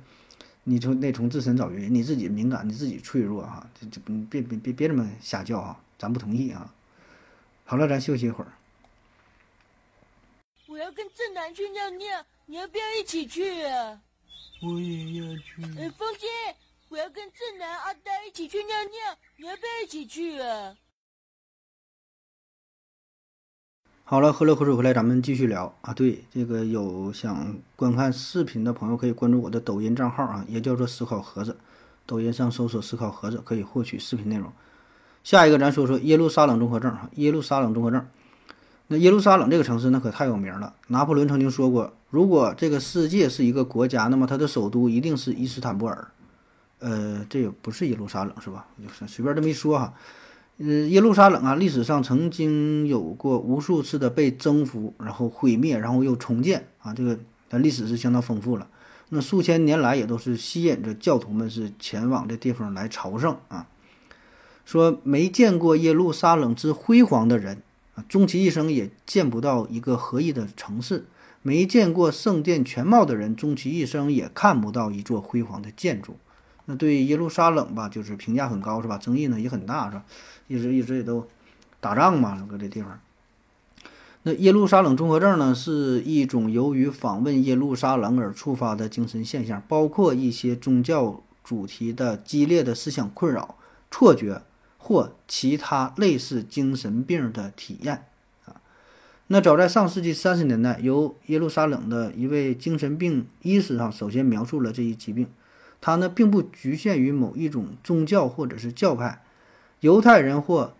[0.65, 6.71] 你从得从自身找原因，你自己敏感，你自己脆弱哈，这这别别别别这么瞎叫哈，咱不同意啊。
[7.65, 8.51] 好了，咱休息一会儿。
[10.67, 13.99] 我要跟正南去尿尿，你要不要一起去啊？
[14.61, 15.63] 我也要去。
[15.77, 16.27] 哎，风姐，
[16.89, 20.75] 我要跟正南、阿呆一起去尿尿，你要不要一起去啊？
[24.03, 25.93] 好了，喝了口水回来，咱们继续聊啊。
[25.93, 31.55] 对，这个有想观看视频的朋友可以关注我的抖音账号啊，也叫做思考盒子。
[32.05, 34.51] 抖音上搜索“思考盒子”可以获取视频内容。
[35.23, 37.07] 下一个，咱说说耶路撒冷综合症哈。
[37.17, 38.03] 耶路撒冷综合症，
[38.91, 40.73] 那耶路撒冷这个城市那可太有名了。
[40.87, 41.93] 拿破仑曾经说过。
[42.09, 46.07] 如果这个世界是一个国家，那么它的首都一定是伊斯坦布尔，
[46.79, 48.65] 呃，这也不是耶路撒冷，是吧？
[48.83, 49.93] 就是随便这么一说哈。
[50.57, 58.67] 呃，耶路撒冷啊，历史上曾经有过无数次的被征服，然后毁灭，然后又重建啊，这个它历史是相当丰富了。
[59.09, 63.67] 那数千年来也都是吸引着教徒们是前往这地方来朝圣啊。
[64.65, 67.61] 说没见过耶路撒冷之辉煌的人，
[68.07, 71.05] 终其一生也见不到一个合一的城市。
[71.41, 76.17] 没见过圣殿全貌的人，终其一生也看不到一座辉煌的建筑。
[76.65, 78.97] 那对耶路撒冷吧，就是评价很高，是吧？
[78.97, 80.03] 争议呢也很大，是吧？
[80.47, 81.27] 一直一直也都
[81.79, 82.99] 打仗嘛，搁这地方。
[84.23, 93.55] 那耶路撒冷综合症呢，是一种由于访问耶路撒冷而触发的精神现象，包括一些宗教主题的激烈的思想困扰、
[93.89, 94.41] 错觉
[94.79, 98.05] 或其他类似精神病的体验。
[98.45, 98.55] 啊
[99.27, 105.27] 那早在上世纪三十年代，由耶路撒冷的一位精神病医师哈首先描述了这一疾病。
[105.79, 109.21] 它呢并不局限于某一种宗教或者是教派，
[109.81, 110.73] 犹太人或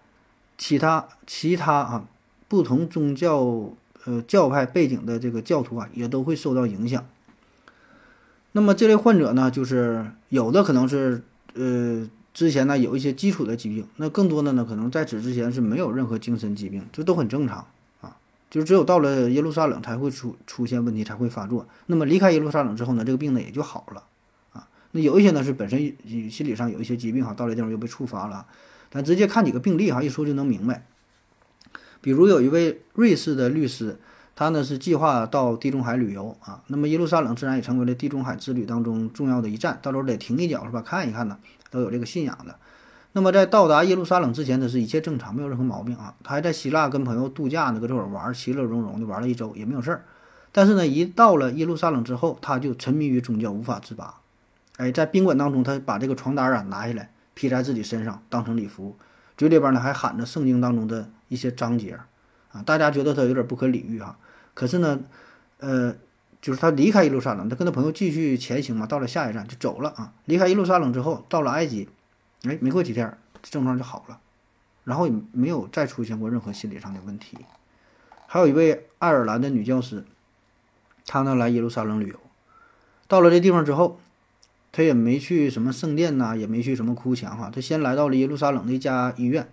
[0.57, 2.07] 其他其他啊
[2.47, 3.71] 不同宗教
[4.05, 7.05] 呃教派背景的这个教徒啊也都会受到影响。
[8.53, 12.09] 那么这类患者呢，就是有的可能是呃
[12.39, 17.67] 之前呢有一些基础的疾病，那更多的呢可能在此之前是没有任何精神疾病，这都很正常
[17.99, 18.15] 啊。
[18.49, 21.67] 就只有到了耶路撒冷才会出出现问题，才会发作。
[21.88, 24.06] 那么离开耶路撒冷之后呢，这个病呢也就好了
[24.54, 24.69] 啊。
[24.91, 25.93] 那有一些呢是本身
[26.32, 28.45] 心理上有一些疾病哈，到了地方又被触发了。
[28.89, 30.86] 咱直接看几个病例哈，一说就能明白。
[31.99, 33.99] 比如有一位瑞士的律师，
[34.34, 36.63] 他呢是计划到地中海旅游啊。
[36.67, 40.82] 那么耶路撒冷自然也成为了地中海之旅当中重要的一站，到时候得停一脚是吧？
[40.82, 41.38] 看一看呢，
[41.69, 42.55] 都有这个信仰的。
[43.13, 46.13] 那么在到达耶路撒冷之前，他是一切正常，没有任何毛病啊。
[46.23, 50.05] 他还在希腊跟朋友度假呢，搁这会儿玩，其乐融融的玩了一周，也没有事儿。
[50.51, 54.15] 但是呢，一到了耶路撒冷之后，他就沉迷于宗教，无法自拔。
[54.77, 58.95] 哎，在宾馆当中，他把这个床单啊拿下来披在自己身上，当成礼服，
[59.36, 61.99] 嘴里边呢还喊着圣经当中的一些章节
[62.51, 62.62] 啊。
[62.63, 64.17] 大家觉得他有点不可理喻啊。
[64.53, 64.99] 可是呢，
[65.60, 65.95] 呃，
[66.41, 70.13] 就是他离开耶路撒冷，他跟他朋友继续前行嘛，到了下一站就走了啊。
[70.25, 71.89] 离开耶路撒冷之后，到了埃及。
[72.43, 74.19] 哎，没过几天，症状就好了，
[74.86, 77.38] 然后也没有再出现过任何心理上的问题。
[78.28, 80.06] 还有一位爱尔兰的女教师，
[81.06, 82.15] 她呢来耶路撒冷旅游，
[83.10, 83.99] 到了这地方之后，
[84.71, 89.49] 她也没去什么圣殿呐，也没去什么哭墙哈，她先来到了耶路撒冷的一家医院，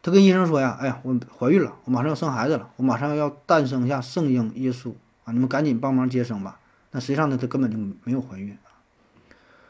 [0.00, 4.92] 她跟医生说呀：“哎呀，我怀孕了，我马上要生孩子了，我马上要诞生下圣婴耶稣
[5.28, 6.58] 啊，你们赶紧帮忙接生吧。”
[6.92, 8.56] 那实际上呢，她根本就没有怀孕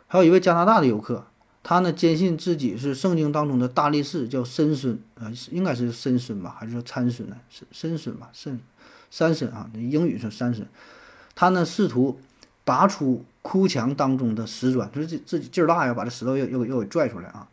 [0.07, 1.27] 还有一位加拿大的游客。
[1.61, 7.37] 他呢坚信自己是圣经当中的大力士，叫申孙啊，应该是申孙吧，还是说参孙呢？
[7.51, 8.59] 参参孙吧，参
[9.11, 10.67] 三孙啊，英语是三孙。
[11.35, 12.19] 他呢试图
[12.65, 17.47] 拔出哭墙当中的石砖，就是自自己劲儿大呀，把这石头又又又给拽出来啊。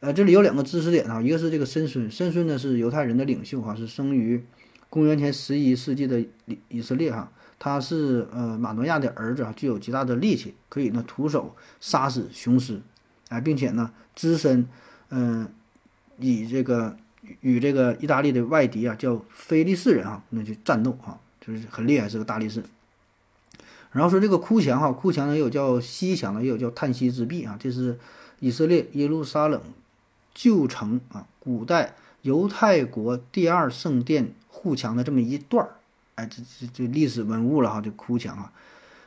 [0.00, 4.44] 呃，这里有两个知识点啊，一个是这个申孙，申孙呢是犹太人的领袖哈，是生于
[4.90, 12.80] 公元前十一世纪的以以色列哈，他是呃马诺亚的儿子啊，具有极大的力气，可以呢徒手杀死雄狮，
[13.28, 14.68] 哎，并且呢只身
[15.10, 15.48] 嗯、
[16.18, 16.96] 以这个
[17.40, 22.64] 与这个意大利的外敌啊叫菲利士人啊，那就战斗啊，就是很厉害，是个大力士。
[23.92, 27.96] 然后说这个哭墙哈，哭墙呢也有叫西墙的，也有叫叹息之壁啊，这是
[28.40, 29.62] 以色列耶路撒冷
[30.34, 35.76] 旧城啊，古代犹太国第二圣殿护墙的这么一段儿，
[36.16, 38.52] 哎，这这这历史文物了哈，这哭墙啊，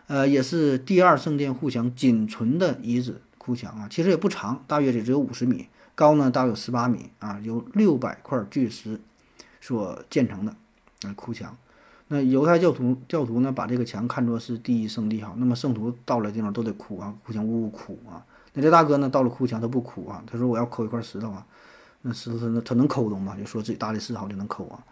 [0.07, 8.99] 呃，也是第二圣殿护墙仅存的遗址哭墙啊，其实也不长，大约也只有五十米，高呢大约有十八米啊，由六百块巨石
[9.61, 10.53] 所建成的
[11.03, 11.55] 啊哭墙。
[12.09, 15.33] 那犹太教徒教徒呢，把这个墙看作是第一圣地哈。
[15.37, 18.23] 那么圣徒到了地方都得哭啊，哭墙呜呜哭啊。
[18.53, 21.45] 那这大哥呢，到了哭墙他不哭啊，他说我要抠一块石头啊。
[22.01, 23.35] 那石头他能他能抠动吗？
[23.37, 24.83] 就说自己大力士好就能抠啊。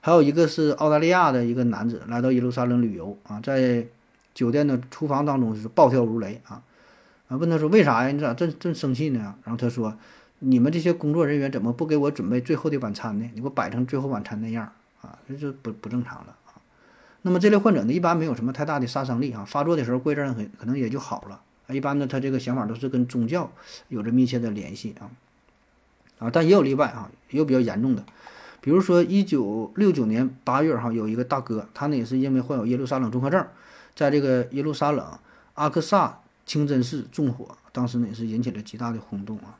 [0.00, 3.86] 还有一个是澳大利亚的一个男子来到耶路撒冷旅游啊，在
[4.32, 6.62] 酒店的厨房当中是暴跳如雷啊
[7.28, 8.10] 啊，问他说为啥呀？
[8.10, 9.34] 你咋这这生气呢？
[9.44, 9.94] 然后他说，
[10.38, 13.30] 你们这些工作人员怎么不给我准备最后的晚餐呢？
[13.34, 16.56] 你给我摆成最后晚餐那样啊，这就不不正常了啊。
[17.22, 21.40] 那么这类患者呢，一般没有什么太大的杀伤力啊，发作的时候过一阵很可能也就好了。
[21.68, 23.52] 一般呢，他这个想法都是跟宗教
[23.88, 25.10] 有着密切的联系啊
[26.18, 28.04] 啊，但也有例外啊，也有比较严重的，
[28.60, 33.44] 比如说一九六九年八月哈，有一个大哥，他呢也是因为患有耶路撒冷综合症，
[33.94, 35.06] 在这个耶路撒冷
[35.54, 39.56] 阿克萨清真寺纵火，当时呢也是引起了极大的轰动啊。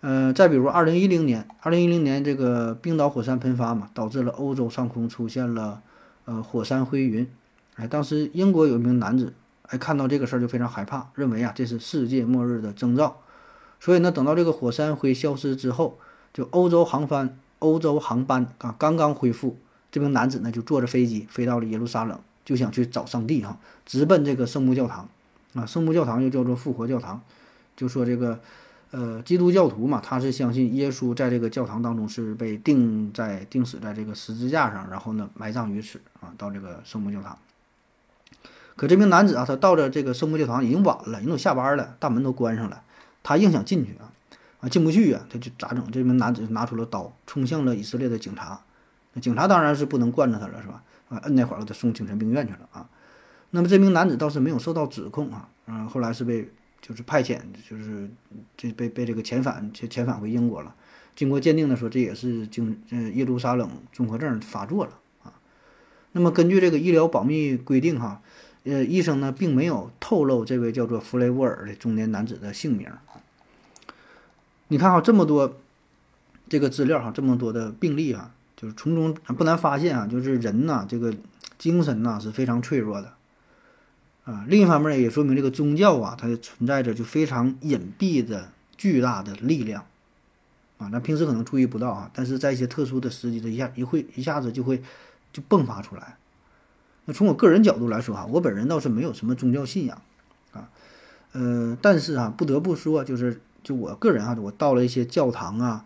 [0.00, 5.80] 呃，再比如二零一零年，二零一零年这个冰岛火山喷发嘛，导致了欧洲上空出现了。
[6.24, 7.28] 呃，火山灰云，
[7.74, 13.16] 哎，当时英国有一名男子，哎，看到这个事儿就非常害怕，认为啊这是世界末日的征兆，
[13.80, 15.98] 所以呢，等到这个火山灰消失之后，
[16.32, 19.56] 就欧洲航班欧洲航班啊刚刚恢复，
[19.90, 25.08] 这名男子呢就坐着飞机飞到了耶路撒冷，就想去找上帝哈，直奔这个圣母教堂，
[25.54, 27.22] 啊，圣母教堂又叫做复活教堂，
[27.76, 28.38] 就说这个。
[28.94, 37.38] 呃，基督教徒嘛，他是相信耶稣在这个教堂当中是被钉在钉死在这个十字架上，然后呢埋葬于此啊，到这个圣母教堂。
[38.76, 42.82] 可这名男子啊，他到了这个圣母教堂已经晚了，人都下班了，大门都关上了，
[43.22, 44.11] 他硬想进去啊，
[44.62, 45.90] 啊进不去啊，他就咋整？
[45.90, 48.58] 这名男子拿出了刀，冲向了以色列的警察。
[49.12, 50.82] 那警察当然是不能惯着他了，是吧？
[51.10, 52.88] 啊，摁那会儿给他送精神病院去了啊。
[53.50, 56.48] 那么这名男子倒是没有受到指控啊，嗯，后来是被。
[56.84, 57.38] 就是派遣，
[57.70, 58.10] 就是
[58.56, 60.74] 这被被这个遣返遣遣返回英国了。
[61.14, 65.32] 经过鉴定的说，这也是经呃耶路撒冷综合症发作了啊。
[66.10, 68.20] 那么根据这个医疗保密规定哈，
[68.64, 72.90] 呃医生呢并没有透露这位叫做弗雷沃尔的中年男子的姓名。
[74.72, 75.58] 你看哈这么多
[76.48, 81.14] 这个资料哈，这么多的病例啊，就是从中不难发现啊，就是人呐这个
[81.58, 83.12] 精神呐是非常脆弱的。
[84.24, 89.84] 啊，另一方面也说明这个宗教啊，它存在着就非常隐蔽的巨大的力量，
[90.78, 94.82] 啊，咱平时可能注意不到啊，但是在一些特殊的时机，它一下一会一下子就会
[95.34, 96.16] 就迸发出来。
[97.04, 100.00] 那从我个人角度来说哈，我本人倒是没有什么宗教信仰，
[100.52, 100.70] 啊，
[101.32, 105.84] 呃，但是啊，不得不说，就是就我个人啊，我到了一些教堂啊，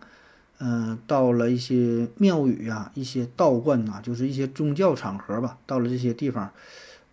[0.59, 6.51] 嗯，到了一些庙宇啊，一些道观呐，就是一些宗教场合吧，到了这些地方。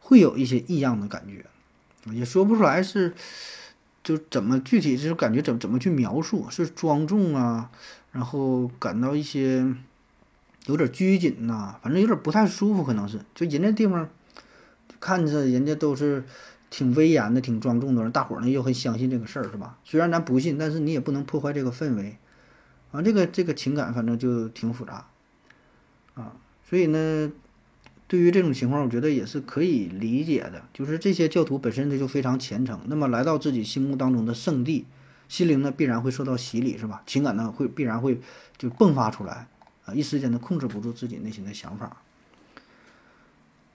[0.07, 1.46] 会有一些异样的感觉，
[2.12, 3.14] 也说不出来是，
[4.03, 6.44] 就怎么具体就是感觉怎么怎么去描述？
[6.50, 7.70] 是庄重啊，
[8.12, 9.66] 然后感到一些
[10.66, 14.07] 有点拘谨呐，反正有点不太舒服，可能是就人家地方
[15.00, 16.22] 看着人家都是
[16.77, 19.79] 挺威严的、挺庄重的人，大伙儿呢又很相信这个事儿，是吧？
[19.85, 22.17] 虽然咱不信，但是你也不能破坏这个氛围
[22.91, 23.01] 啊。
[23.01, 25.07] 这个这个情感反正就挺复杂
[26.15, 26.35] 啊，
[26.69, 27.31] 所以呢。
[28.07, 30.63] 对于这种情况，我觉得也是可以理解的。
[30.75, 34.85] 就是这些教徒本身他就非常虔诚，那么来到自己心目当中的圣地，
[35.27, 37.03] 心灵呢必然会受到洗礼，是吧？
[37.07, 38.21] 情感呢会必然会
[38.59, 39.49] 就迸发出来
[39.87, 41.97] 啊，一时间呢控制不住自己内心的想法。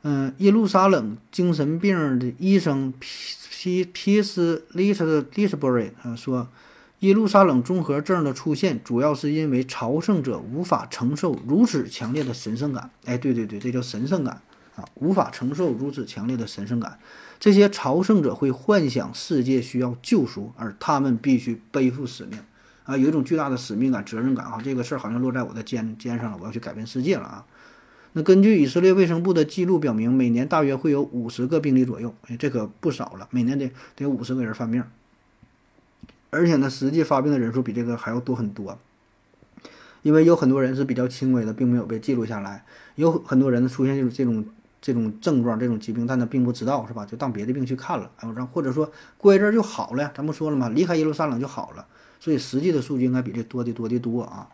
[0.04, 6.48] 嗯，耶路撒冷精神病的医生皮皮皮斯利斯利斯伯瑞啊说。
[7.00, 12.90] 耶路撒冷综合症的出现，主要是因为朝圣者无法承受如此强烈的神圣感。
[13.06, 14.42] 哎，对对对，这叫神圣感
[14.76, 17.00] 啊，无法承受如此强烈的神圣感。
[17.40, 22.38] 这些朝圣者会幻想世界需要救赎，而他们必须背负使命
[22.84, 24.60] 啊，有一种巨大的使命感、责任感啊。
[24.62, 27.46] 这个事儿好像落在我的肩肩上了，我要去改变世界了啊。
[28.14, 34.84] 那根据以色列卫生部的记录表明，每年大约会有五十个病例左右，哎，这可不少了，每年得得有五十个人犯病。
[36.32, 38.78] 而且呢，实际发病的人数比这个还要多很多。
[40.02, 42.64] 因为有很多人是比较轻微的，并没有被记录下来，
[42.96, 44.46] 有很多人呢出现这种这种
[44.82, 47.06] 这种症状、这种疾病，但他并不知道，是吧？
[47.06, 50.12] 就当别的病去看了，然后或者说过一阵就好了。
[50.16, 50.70] 咱不说了吗？
[50.70, 51.86] 离开耶路撒冷就好了。
[52.20, 54.48] 所以实际的数据应该比这多的多的多啊。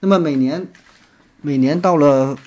[0.00, 0.66] 那么每年
[1.42, 2.38] 每年到了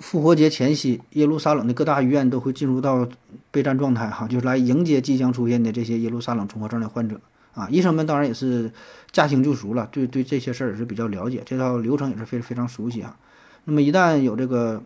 [0.00, 3.08] 复活节前夕，耶路撒冷的各大医院都会进入到
[3.50, 7.20] 备战状态，哈，就是来迎接即将出现的这些耶路撒冷综合症的患者。
[7.52, 8.72] 啊，医生们当然也是
[9.10, 13.16] 驾轻就熟了，对对这些事儿也是比较了解，这套流程也是非非常熟悉啊。
[13.64, 14.80] 那么一旦有这个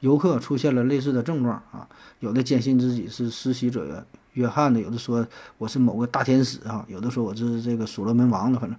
[0.00, 1.86] 游客出现了类似的症状啊，
[2.20, 5.26] 有的坚信自己是施洗者约翰的，有的说
[5.58, 8.78] 我是某个大天使啊，有的说我是这个所罗门王的，反正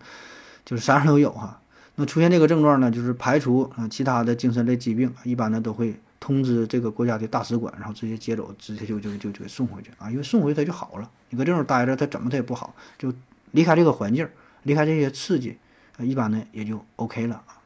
[0.66, 1.60] 就是啥样都有哈。
[2.00, 11.10] 那出现这个症状呢，就是排除啊其他的精神类疾病，一般呢都会通知这个国家的大使馆，然后直接接走，直接就就就就给送回去啊，因为送回去他就好了。
[11.32, 13.12] 你搁这种待着，他怎么他也不好，就
[13.54, 14.30] 离开这个环境，
[14.62, 15.58] 离开这些刺激，
[15.98, 17.58] 一般呢也就 OK 了啊。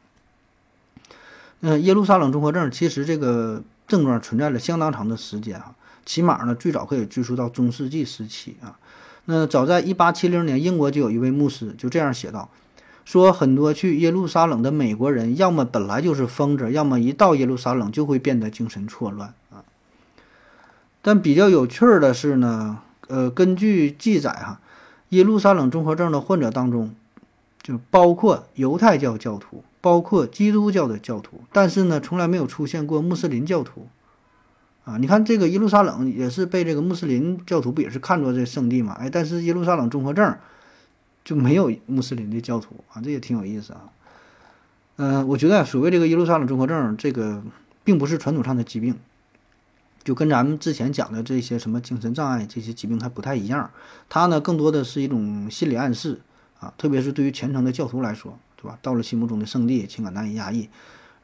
[1.60, 5.74] 那耶路撒冷综合症其实这个症状存在了相当长的时间啊，
[6.06, 8.78] 起码呢最早可以追溯到中世纪时期啊。
[9.26, 12.48] 那早在1870年，英国就有一位牧师就这样写道。
[13.04, 19.64] 说很多去耶路撒冷的美国人，要么本来就是疯子，要么一到耶路撒冷就会变得精神错乱啊。
[21.02, 24.60] 但比较有趣儿的是呢，呃，根据记载哈，
[25.08, 26.94] 耶路撒冷综合症的患者当中，
[27.60, 33.88] 就包括犹太教教徒，包括基督教的教徒，但是呢，从来没有出现过穆斯林教徒
[34.84, 34.96] 啊。
[34.98, 38.92] 你看这个耶路撒冷也是被这个穆斯林教徒不也是看作这圣地嘛？
[39.00, 40.36] 哎，但是耶路撒冷综合症。
[41.24, 43.90] 就没有穆斯林的教徒啊，这也挺有意思啊。
[44.96, 47.42] 嗯，我觉得所谓这个耶路撒冷综合症，这个
[47.82, 48.94] 并不是传统上的疾病，
[50.04, 53.70] 就跟咱们之前讲的这些什么精神障碍这些疾病还不太一样。
[54.08, 56.20] 它呢，更多的是一种心理暗示
[56.60, 58.78] 啊，特别是对于虔诚的教徒来说，对吧？
[58.82, 60.68] 到了心目中的圣地，情感难以压抑，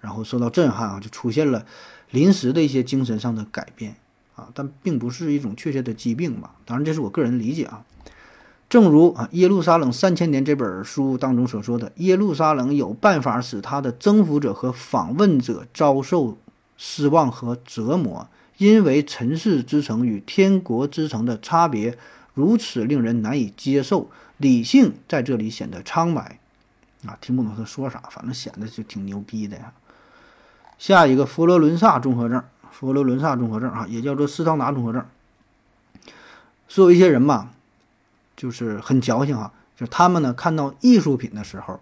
[0.00, 1.66] 然后受到震撼啊，就出现了
[2.10, 3.96] 临时的一些精神上的改变
[4.34, 6.54] 啊，但并不是一种确切的疾病吧？
[6.64, 7.84] 当然，这是我个人理解啊。
[8.68, 16.36] 正如啊，《耶路撒冷三千年》这本书当中所说的，耶路撒冷有办法使他的征服者和访问者遭受
[16.76, 18.28] 失望和折磨，
[18.58, 21.96] 因为尘世之城与天国之城的差别
[22.34, 26.38] 如此令人难以接受，理性在这里显得苍白。
[27.06, 29.72] 啊，听不懂他说啥，反正显得就挺牛逼的呀。
[30.76, 35.02] 下一个佛罗伦萨综合症，佛罗伦萨综合症啊，也叫做斯汤达综合症。
[36.68, 37.52] 说有一些人嘛。
[38.38, 41.80] 就是很矫情啊，就是他们呢看到艺术品的时候，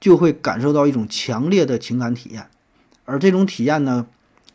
[0.00, 2.46] 就会感受到一种强烈的情感体验，
[3.04, 4.06] 而这种体验呢，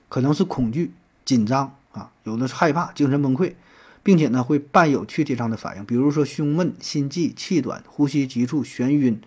[0.07, 0.93] 可能是恐惧、
[1.25, 3.53] 紧张啊，有的是害怕、精神崩溃，
[4.01, 9.19] 并且呢会伴有躯体上的反应，比如说胸闷、心悸、气短、呼吸急促、眩晕、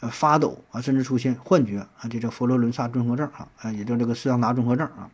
[0.00, 5.08] 呃发抖啊，甚至出现幻觉啊，这叫佛罗伦萨综合症啊，啊也叫这个斯汤达综合症啊。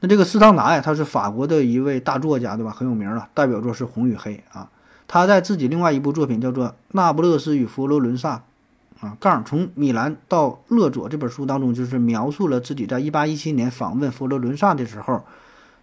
[0.00, 2.70] 那这个斯汤达呀，他是法国的一位大作家，对吧？
[2.70, 4.68] 很有名了，代表作是《红与黑》啊。
[5.12, 8.42] 他在自己另外一部作品叫做《那不勒斯与佛罗伦萨》，
[9.06, 15.22] 啊，杠从米兰到勒佐这本书当中，就是描述了自己在1817年访问佛罗伦萨的时候，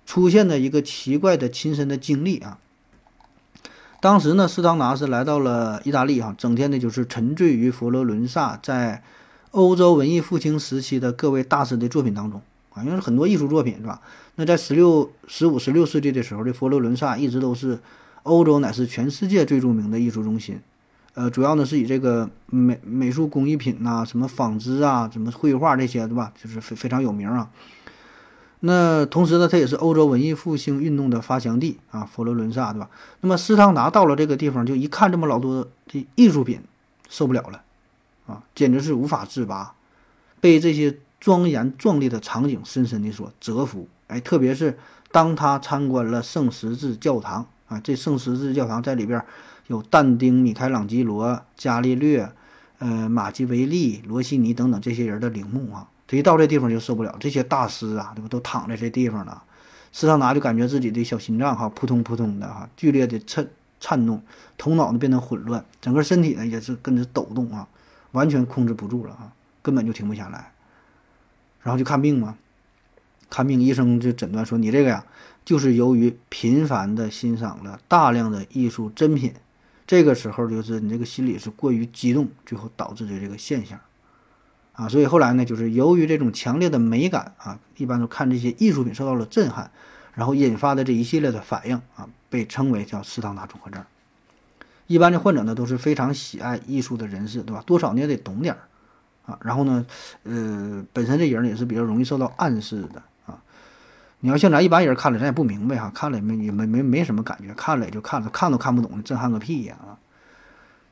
[0.04, 2.58] 出现的一个奇怪的亲身的经历啊。
[4.02, 9.04] 当时呢，斯汤达是来到了意大利啊，整天的就是沉醉于佛罗伦萨在
[9.52, 12.42] 欧洲文艺复兴时期的各位大师的作品当中
[12.74, 14.02] 啊，因为很多艺术作品是吧？
[14.38, 17.78] 那在十六、十五、十六世纪的时候，这佛罗伦萨一直都是。
[18.24, 20.60] 欧洲乃是全世界最著名的艺术中心，
[21.14, 26.32] 呃，主要呢是以这个美美术工艺品呐，什么纺织啊，什么绘画这些，对吧？
[26.42, 27.50] 就是非非常有名啊。
[28.62, 32.90] 那同时呢，它也是欧洲文艺复兴运动的发祥地啊，佛罗伦萨，对吧？
[33.22, 36.62] 那么斯汤达到了这个地方，就一看这么老多的艺术品，
[37.08, 37.64] 受不了了，
[38.28, 39.74] 啊，简直是无法自拔，
[40.42, 43.88] 被这些庄严壮丽的场景深深的所折服。
[44.08, 44.78] 哎，特别是
[45.12, 47.48] 当他参观了圣十字教堂。
[47.70, 49.24] 啊，这圣十字教堂在里边
[49.68, 52.30] 有但丁、米开朗基罗、伽利略、
[52.80, 55.88] 呃马基维利、罗西尼等等这些人的陵墓啊。
[56.08, 58.28] 他一到这地方就受不了，这些大师啊，对吧？
[58.28, 59.44] 都躺在这地方了。
[59.92, 63.48] 斯汤达就感觉自己的小心脏哈扑通扑通的哈剧烈的颤
[63.80, 64.22] 颤动，
[64.58, 67.68] 头脑呢变得混乱，整个身体呢也是跟着抖动啊，
[68.14, 69.32] 完全控制不住了啊，
[69.62, 70.52] 根本就停不下来。
[71.62, 72.36] 然后就看病嘛，
[73.30, 75.06] 看病医生就诊断说你这个呀。
[75.44, 79.34] 就是由于频繁的欣赏了大量的艺术珍品，
[79.88, 83.80] 这个时候就是你这个心理是过于激动，最后导致的这个现象，
[84.74, 89.72] 啊，所以后来呢，就是由于这种强烈的美感啊，一般都看这些艺术品受到了震撼，
[90.14, 93.84] 然后引发的这一系列的反应啊，被称为叫斯汤达综合症。
[94.86, 97.64] 一般的患者呢都是非常喜爱艺术的人士，对吧？
[97.66, 98.60] 多少你也得懂点儿
[99.26, 99.40] 啊。
[99.42, 99.86] 然后呢，
[100.24, 103.02] 呃，本身这人也是比较容易受到暗示的。
[104.22, 109.96] 你要像咱一般人看了，咱也不明白哈，看了也没也没没没什么感觉，看了也就看了，看都看不懂，震撼个屁呀啊！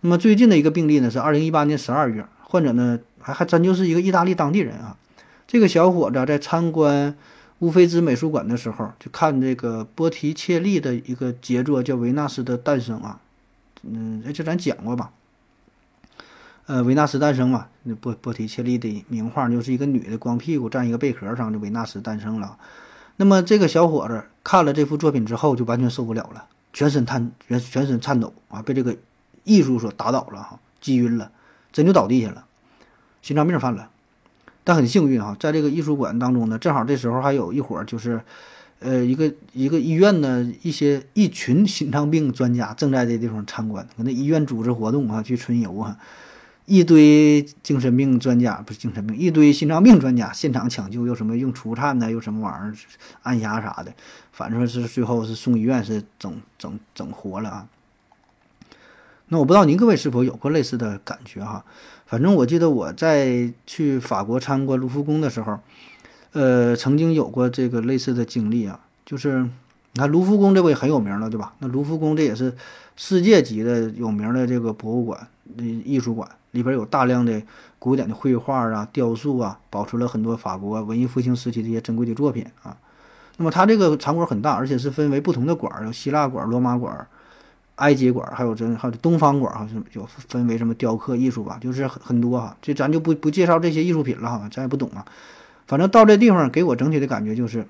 [0.02, 4.96] 那么最近的一个病例呢，是二零一八年十二月，患者呢还还真就是一个意大利当地人啊。
[5.46, 7.16] 这个小伙子在参观
[7.60, 13.20] 乌菲兹美术馆的时候，就看这个波提切利的一个杰作，叫《维纳斯的诞生》啊。
[13.84, 15.12] 嗯，这咱讲过吧？
[16.68, 22.58] 呃，维纳斯诞生嘛，那波波提切利的名画就是一个女的光屁股站一个贝壳上，就维纳斯诞生了。
[23.18, 28.96] 那么这个小伙子看了这幅作品之后，就完全受不了了，全身颤全全身颤抖啊，被这个
[29.44, 31.32] 艺术所打倒了哈，击晕了，
[31.74, 32.46] 真就倒地下了，
[33.22, 33.90] 心脏病犯了。
[34.64, 38.22] 但很幸运哈，在这个艺术馆当中呢，正好这时候还有一伙就是，
[38.80, 45.98] 呃，一个一个医院的一些一群心脏病专家正在这地方参观，可那医院组织活动啊，去春游啊，
[46.68, 52.76] 一堆精神病专家不是精神病，一堆心脏病专家现场抢救，又什么用除颤呢，又什么玩意儿
[53.24, 53.94] 按压啥的，
[54.34, 57.68] 反正是最后是送医院是整整整活了啊。
[59.30, 61.64] 那我不知道您各位是否有过类似的感觉哈？
[62.06, 65.60] 反正我记得我在去法国参观卢浮宫的时候，
[66.34, 68.82] 呃，曾经有过这个类似的经历啊。
[69.06, 71.54] 就是你看卢浮宫这不也很有名了，对吧？
[71.60, 72.54] 那卢浮宫这也是
[72.98, 77.42] 世界级的有名的这个博物馆、艺术馆，里边有大量的
[77.80, 82.78] 古典的绘画啊、雕塑啊，保存了很多法国文艺复兴时期的一些珍贵的作品啊。
[83.38, 87.08] 那么它这个场馆很大，而且是分为不同的馆，有希腊馆、罗马馆。
[87.76, 95.06] 埃及馆还有这还有东方馆好像有分为什么雕刻艺术吧，就是很很多哈，这咱就不不介绍这些艺术品了哈，咱也不懂啊。
[95.68, 97.68] 反正到这地方给我整体的感觉就是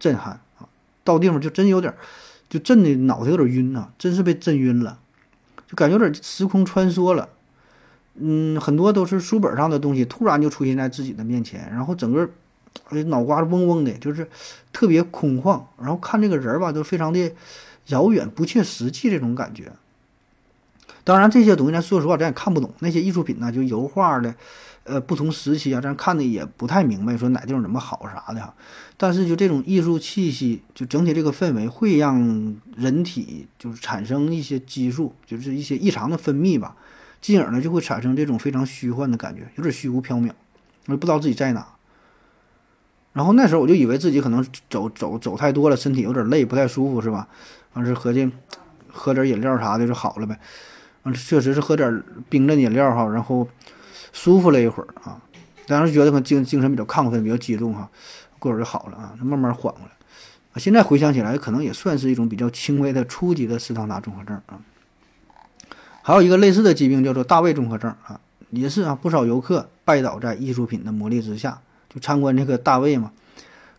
[0.00, 0.66] 震撼啊，
[1.04, 1.94] 到地方就真有点，
[2.48, 4.98] 就震的脑袋有点晕呐，真是被震晕了，
[5.68, 7.28] 就感觉有点时空穿梭了。
[8.16, 12.28] 嗯，很多都是书本上的东西，突然就出现在自己的面前，然后整个
[13.06, 14.28] 脑瓜子嗡嗡的，就是
[14.72, 17.32] 特别空旷，然后看这个人吧，都非常的。
[17.88, 19.70] 遥远不切实际这种感觉，
[21.04, 22.72] 当然这些东西咱说实话咱也看不懂。
[22.78, 24.34] 那些艺术品呢，就油画的，
[24.84, 28.54] 呃，不同时期啊，咱看的也不太明白，说哪地方怎么好啥的。
[28.96, 36.74] 但是就这种艺术气息，就整体这个氛围，会让人体就是产生一些激素，就是一些异常的分泌吧，
[37.24, 40.30] 进而呢就会产生这种非常虚幻的感觉，有点虚无缥缈，
[40.88, 41.66] 我不知道自己在哪。
[43.14, 47.26] 然后那时候我就以为自己可能走走走太多了，身体有点累，不太舒服，是吧？
[47.72, 48.30] 完事合计
[48.92, 50.38] 喝点饮料啥的就好了呗。
[51.04, 53.48] 完确实是喝点冰镇饮料哈，然后
[54.12, 55.18] 舒服了一会儿啊。
[55.66, 57.88] 当时觉得可能精精神比较亢奋，比较激动哈，
[58.38, 60.60] 过会儿就好了啊，慢慢缓过来。
[60.60, 64.60] 现在回想起来，可能也算是一种比较轻微的初级的斯汤达综合症啊。
[66.06, 71.58] 还有一个类似的疾病叫做大卫综合症啊，也是啊，不少游客拜倒在艺术品的魔力之下。
[71.88, 73.10] 就参观这个大卫嘛，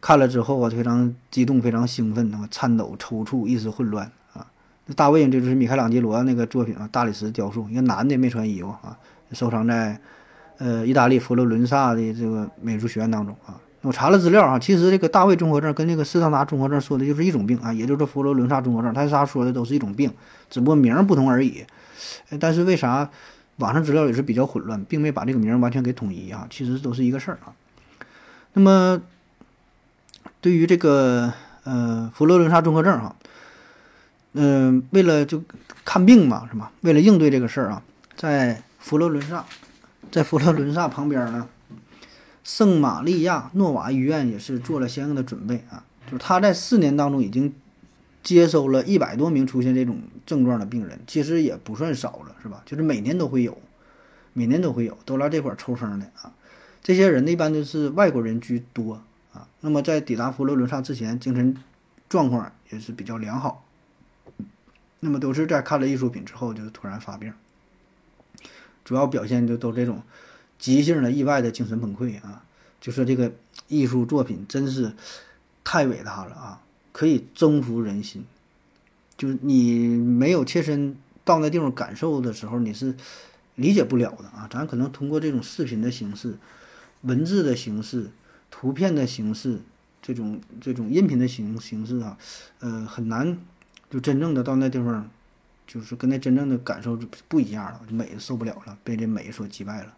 [0.01, 4.47] 看了之后啊，非常激动，非常兴奋，那么颤抖、抽搐、意识混乱啊。
[4.87, 8.97] 那大卫这就是米开朗基罗那个作品啊，大理石雕塑，一个男的没穿衣服啊，
[9.33, 10.01] 收藏在
[10.57, 13.53] 呃意大利佛罗伦萨的这个美术学院当中啊。
[13.85, 20.11] 我查了资料啊，其实这个大卫综合症跟这个斯汤达综合症说的就是一种病啊，也就是佛罗伦萨综合症，他仨说的都是一种病，
[20.49, 21.63] 只不过名儿不同而已。
[22.39, 23.09] 但是为啥
[23.57, 26.47] 网上资料也是比较混乱，并没把这个名儿完全给统一啊？
[26.49, 27.53] 其实都是一个事儿啊。
[28.53, 29.01] 那么，
[30.41, 31.31] 对于这个
[31.63, 33.15] 呃佛罗伦萨综合症哈，
[34.33, 35.43] 嗯，为了就
[35.83, 36.71] 看病嘛，是吧？
[36.81, 37.83] 为了应对这个事儿啊，
[38.15, 39.45] 在佛罗伦萨，
[40.11, 41.47] 在佛罗伦萨旁边呢，
[42.45, 45.83] 圣玛利亚诺瓦医院也是做了相应的准备啊。
[46.05, 47.51] 就是他在四年当中已经
[48.23, 52.61] 接收了一百多名出现这种症状的病人，其实也不算少了，是吧？
[52.63, 53.57] 就是每年都会有，
[54.33, 56.31] 每年都会有，都来这块抽风的啊。
[56.83, 59.01] 这些人呢一般都是外国人居多
[59.33, 59.47] 啊。
[59.61, 61.57] 那么在抵达佛罗伦萨之前，精神
[62.07, 63.65] 状况也是比较良好。
[64.99, 67.33] 那么都是在看了艺术品之后，就突然发病。
[68.83, 70.03] 主要表现就都这种
[70.65, 72.43] 急性的、意外的精神崩溃啊。
[72.81, 73.31] 就说这个
[73.67, 74.91] 艺术作品真是
[75.63, 76.59] 太伟大了啊，
[76.91, 78.25] 可以征服人心。
[79.15, 82.95] 就是你没有切身到那地方感受的时候，你是
[83.53, 84.49] 理解不了的啊。
[84.49, 86.35] 咱可能通过这种视频的形式。
[87.01, 88.09] 文字的形式、
[88.49, 89.61] 图片的形式，
[90.01, 92.17] 这种这种音频的形形式啊，
[92.57, 93.37] 呃，很难
[93.91, 95.07] 就真正的到那地方，
[95.67, 96.97] 就是跟那真正的感受
[97.27, 99.95] 不一样了，美受不了了，被这美所击败了。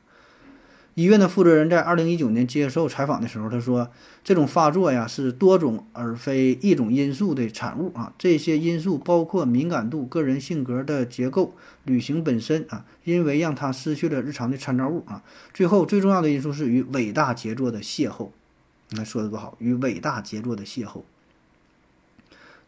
[0.98, 3.88] 医院的负责人在二零一九年接受采访的时候，他说
[4.26, 15.22] ：“这种发作呀是多种而非一种因素的产物啊，这些因素包括敏感度、个人性格的结构、旅行本身啊，因为让他失去了日常的参照物啊。
[15.54, 18.30] 最后最重要的因素是与伟大杰作的邂逅。
[18.89, 21.04] 你看说的多好，与伟大杰作的邂逅。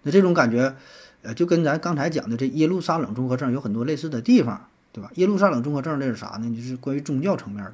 [0.03, 0.75] 那这种感觉，
[1.23, 5.09] 呃，就跟咱刚才讲的这耶路撒冷综合症有很多类似的地方，对吧？
[5.15, 6.55] 耶路撒冷综合症这是啥呢？
[6.55, 7.73] 就是关于宗教层面的。”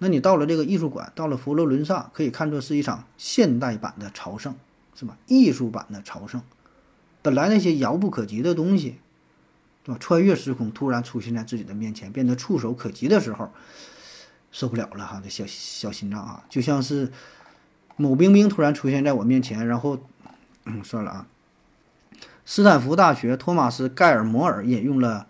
[0.00, 4.54] 那你到了这个艺术馆，到了佛罗伦萨，可以看作是一场现代版的朝圣，
[4.94, 5.16] 是吧？
[5.26, 6.40] 艺术版的朝圣，
[7.20, 8.98] 本来那些遥不可及的东西，
[9.82, 9.98] 对吧？
[9.98, 13.50] 穿越时空，突然出现在自己的面前，变得触手可及的时候，
[14.52, 15.20] 受不了了哈！
[15.22, 17.10] 这小小心脏啊，就像是
[17.96, 19.98] 某冰冰突然出现在我面前，然后，
[20.64, 21.26] 嗯，算了啊。
[22.44, 25.26] 斯坦福大学托马斯盖尔摩尔引用了。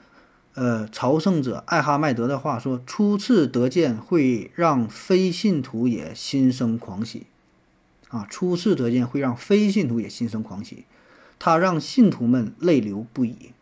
[0.60, 7.26] 呃，朝圣者艾哈迈德的话说：“初次得见会让非信徒也心生狂喜，
[8.08, 10.84] 啊，初次得见会让非信徒也心生狂喜，
[11.38, 13.52] 他让信徒们泪流不已。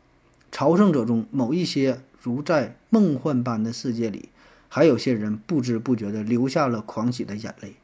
[0.51, 4.31] 朝圣者中某一些如在梦幻般的世界里，
[4.71, 7.75] 还有些人不知不觉地流下了狂喜的眼泪。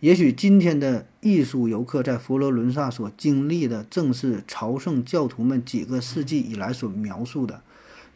[0.00, 7.62] 也许今天的艺术游客在佛罗伦萨所经历的，正是朝圣教徒们几个世纪以来所描述的。”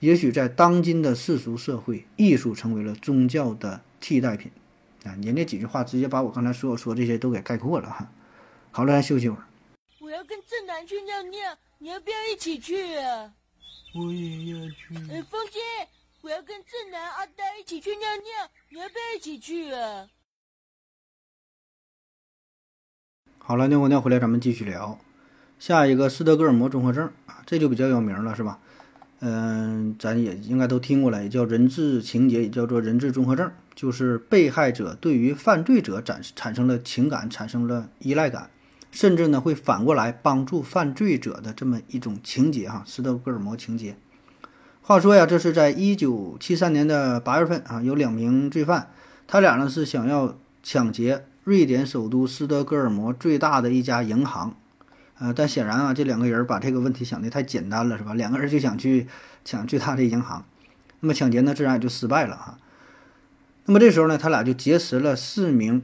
[0.00, 4.52] 也许在当今的世俗社会，艺术成为了宗教的替代品，
[5.04, 8.08] 啊，您这几句话直接把我刚才所有说这些都给概括了哈。
[8.70, 9.44] 好了，咱休息会儿。
[10.00, 13.32] 我要跟正南去尿尿，你要不要一起去啊？
[13.94, 14.94] 我也要去。
[15.10, 15.58] 哎，风姐，
[16.20, 20.06] 我要跟正南、阿呆一起去尿尿，你要不要一起去啊？
[23.38, 24.98] 好了，尿过尿回来，咱们继续聊。
[25.58, 28.60] 下一个斯德哥尔摩综合症啊，这就比较有名了，是吧？
[29.20, 38.48] 嗯，咱也应该都听过了，也叫人质情节，也叫做人质综合症，就是被害者对于犯罪者产产生了情感，产生了依赖感，
[38.92, 43.96] 甚至呢会反过来帮助犯罪者的这么一种情节哈，斯德哥尔摩情节。
[44.82, 48.90] 话说呀，这是在一九七三年的八月份啊，有两名罪犯，
[49.26, 54.54] 他俩呢是想要抢劫瑞典首都斯德哥尔摩最大的一家银行。
[55.18, 58.14] 呃，但显然啊，这两个人把这个问题想的太简单了，是吧？
[58.14, 59.06] 两个人就想去
[59.44, 60.44] 抢最大的银行，
[61.00, 62.58] 那么抢劫呢，自然也就失败了哈。
[63.66, 65.82] 那么这时候呢，他俩就劫持了四名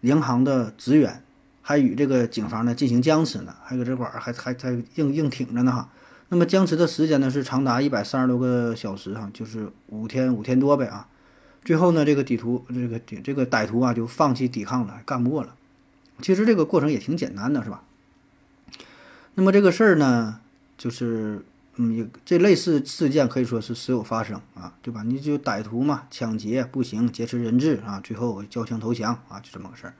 [0.00, 1.22] 银行的职员，
[1.62, 5.88] 还与这个警方呢进行僵持呢，还搁这块儿还还还硬硬挺着呢哈。
[6.30, 11.06] 那么僵持的时间呢是长达一百三十多个小时哈，就是五天五天多呗啊。
[11.64, 15.54] 最后呢，这个歹徒这个这个歹徒啊就放弃抵抗了，干不过了。
[16.20, 17.82] 其实这个过程也挺简单的，是吧？
[19.36, 20.40] 那么这个事儿呢，
[20.78, 21.44] 就是，
[21.76, 25.02] 嗯，这类似事件可以说是时有发生啊，对吧？
[25.02, 29.94] 你就歹徒嘛，抢劫不行，劫持人质啊，最后交枪投降啊，就这么个事儿。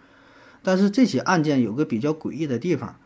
[0.62, 2.97] 但是这起案件有个比较诡异的地方，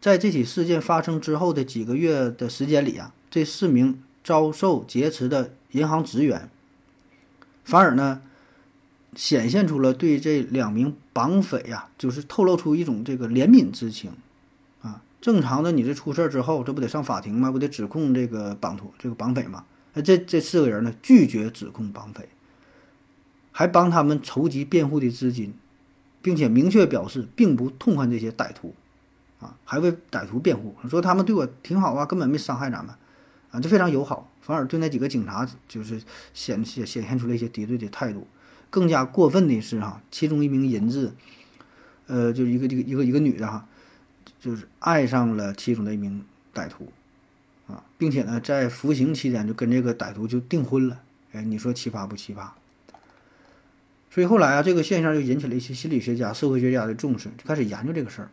[0.00, 6.50] 在这起事件发生之后的几个月的时间里啊，这四名遭受劫持的银行职员，
[7.64, 8.22] 反而呢，
[9.14, 14.10] 显现出了对这两名绑匪呀，就是透露出一种这个怜悯之情。
[15.26, 17.50] 正常的，你这出事儿之后，这不得上法庭吗？
[17.50, 19.64] 不得指控这个绑徒、这个绑匪吗？
[19.94, 22.28] 那这这四个人呢，拒绝指控绑匪，
[23.50, 25.52] 还帮他们筹集辩护的资金，
[26.22, 28.72] 并且明确表示并不痛恨这些歹徒，
[29.40, 32.94] 啊，还为歹徒辩护，说他们对我挺好啊，根本没伤害咱们，
[33.50, 36.00] 啊，就非常友好，反而对那几个警察就是
[36.34, 38.28] 显显显现出了一些敌对的态度。
[38.70, 41.10] 更加过分的是哈，其中一名人质，
[42.06, 43.66] 呃，就是一个这个一个一个女的哈。
[44.38, 46.24] 就是爱上了其中的一名
[46.54, 46.92] 歹徒，
[47.66, 51.00] 啊，并且呢，在服刑期间就跟这个歹徒就订婚了。
[51.32, 52.48] 哎，你说奇葩不奇葩？
[54.10, 58.30] 所以后来啊，这个现象就引起了一些心理学家、社会学家的重视，就开始研究这个事儿。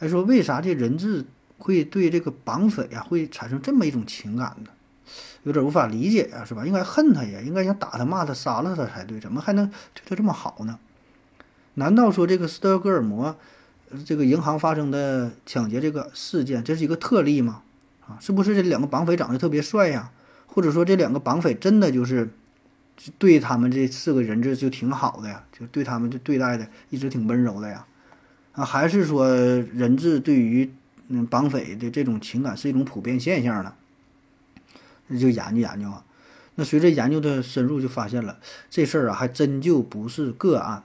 [0.00, 1.24] 哎，说为啥这人质
[1.58, 4.70] 会对这个绑匪啊会产生这么一种情感呢？
[5.44, 6.66] 有点无法理解呀，是吧？
[6.66, 10.78] 应该恨他呀，应该想打他、骂他、杀了他才对，怎么还能对他这么好呢？
[11.74, 13.36] 难道说这个斯德哥尔摩？
[14.04, 17.62] 这个银行发生的抢劫这个事件，这是一个特例吗？
[18.06, 20.10] 啊，是不是这两个绑匪长得特别帅呀？
[20.46, 22.30] 或者说这两个绑匪真的就是
[23.18, 25.44] 对他们这四个人质就挺好的呀？
[25.58, 27.86] 就对他们就对待的一直挺温柔的呀？
[28.52, 30.70] 啊，还是说人质对于
[31.08, 33.72] 嗯绑匪的这种情感是一种普遍现象呢？
[35.06, 36.04] 那就研究研究啊。
[36.54, 38.38] 那随着研究的深入，就发现了
[38.68, 40.82] 这事儿啊，还真就不是个案。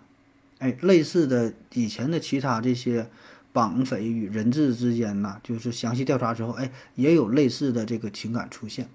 [0.60, 3.10] 哎，类似的以前的其他这些
[3.54, 8.90] 绑匪与人质之间呢，就是详细调查之后，哎，也有类似的这个情感出现，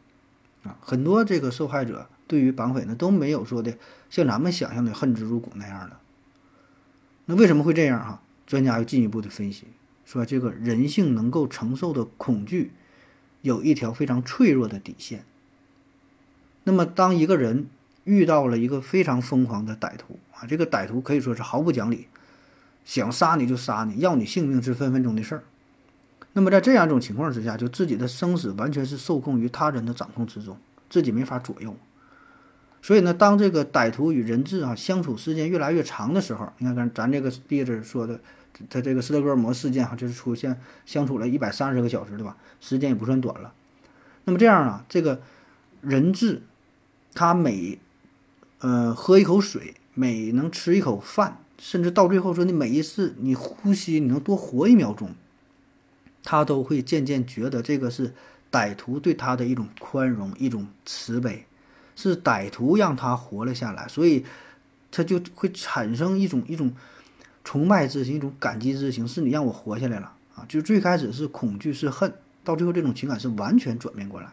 [0.65, 3.77] 啊，很多这个受害者对于绑匪呢都没有说的
[4.11, 5.97] 像咱们想象的恨之入骨那样的。
[7.27, 8.23] 那为什么会这样哈？
[8.47, 9.67] 专家又进一步的分析
[10.05, 12.73] 说，这个人性能够承受的恐惧
[13.41, 15.25] 有一条非常脆弱的底线。
[16.65, 17.67] 那么当一个人
[18.05, 22.09] 遇到了一个非常疯狂的歹徒这个歹徒可以说是毫不讲理，
[22.85, 25.43] 想杀你就杀你，要你性命是分分钟的事儿。
[26.35, 30.57] 那么在这样一种情况之下，就自己的生死完全是受控于他人的掌控之中，
[30.89, 31.77] 自己没法左右。
[32.81, 38.19] 所以呢，当这个歹徒与人质啊相处时间越来越长的时候，你看咱咱这个例子说的，
[38.69, 42.37] 他这个斯德哥尔摩事件哈，就是出现相处了一百三十个小时，对吧？
[42.61, 43.53] 时间也不算短了。
[44.25, 45.21] 那么这样啊，这个
[45.81, 46.43] 人质
[47.15, 47.79] 他每
[48.61, 55.15] 呃喝一口水，每能吃一口饭，甚至到最后说你每一次你呼吸你能多活一秒钟，
[56.23, 58.15] 他都会渐渐觉得这个是
[58.51, 61.47] 歹徒对他的一种宽容，一种慈悲。
[61.95, 64.25] 是歹徒让他活了下来，所以
[64.91, 66.73] 他就会产生一种一种
[67.45, 69.07] 崇拜之情，一种感激之情。
[69.07, 70.45] 是你让我活下来了啊！
[70.49, 72.11] 就最开始是恐惧，是恨，
[72.43, 74.33] 到最后这种情感是完全转变过来！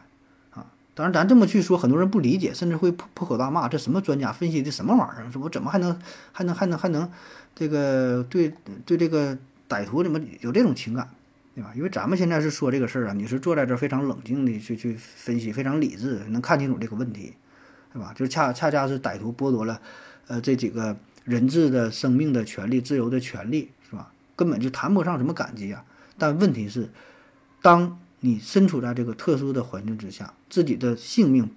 [0.96, 3.68] 当然，咱这么去说，很多人不理解，甚至会破破口大骂。
[3.68, 5.32] 这什么专家分析的什么玩意儿？
[5.40, 6.00] 我怎么还能
[6.32, 7.10] 还能还能还能
[7.56, 8.54] 这个对
[8.86, 9.38] 对这个
[9.68, 11.10] 歹徒怎么有这种情感？
[11.56, 11.72] 对吧？
[11.76, 17.34] 因为咱们现在是说这个事儿啊，你是坐在这儿非常冷静的去去分析，非常理智，能看清楚这个问题。
[17.92, 18.14] 对吧？
[18.16, 19.82] 就恰恰恰是歹徒剥夺了，
[20.28, 24.12] 呃，这几个人质的生命的权利、自由的权利，是吧？
[24.36, 25.84] 根本就谈不上什么感激啊。
[26.16, 26.88] 但问题是，
[27.64, 31.50] 当你身处在这个特殊的环境之下，自己的性命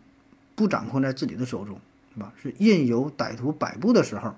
[0.54, 1.80] 不掌控在自己的手中，
[2.14, 2.32] 是吧？
[2.40, 4.36] 是任由歹徒摆布的时候，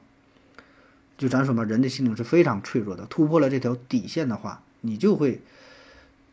[1.19, 3.05] 就咱说嘛，人的心灵是非常脆弱的。
[3.07, 5.41] 突破了这条底线的话，你就会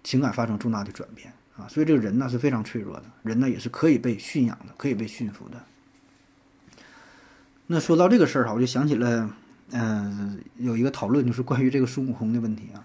[0.03, 1.33] 情感发生重大的转变。
[1.57, 5.61] 啊，所以这个人呢是非常脆弱的，人呢也是可以被驯养的，可以被驯服的。
[7.67, 9.29] 那说到这个事儿哈，我就想起了，
[9.71, 12.79] 嗯，有一个讨论就是关于这个孙悟空的问题啊。《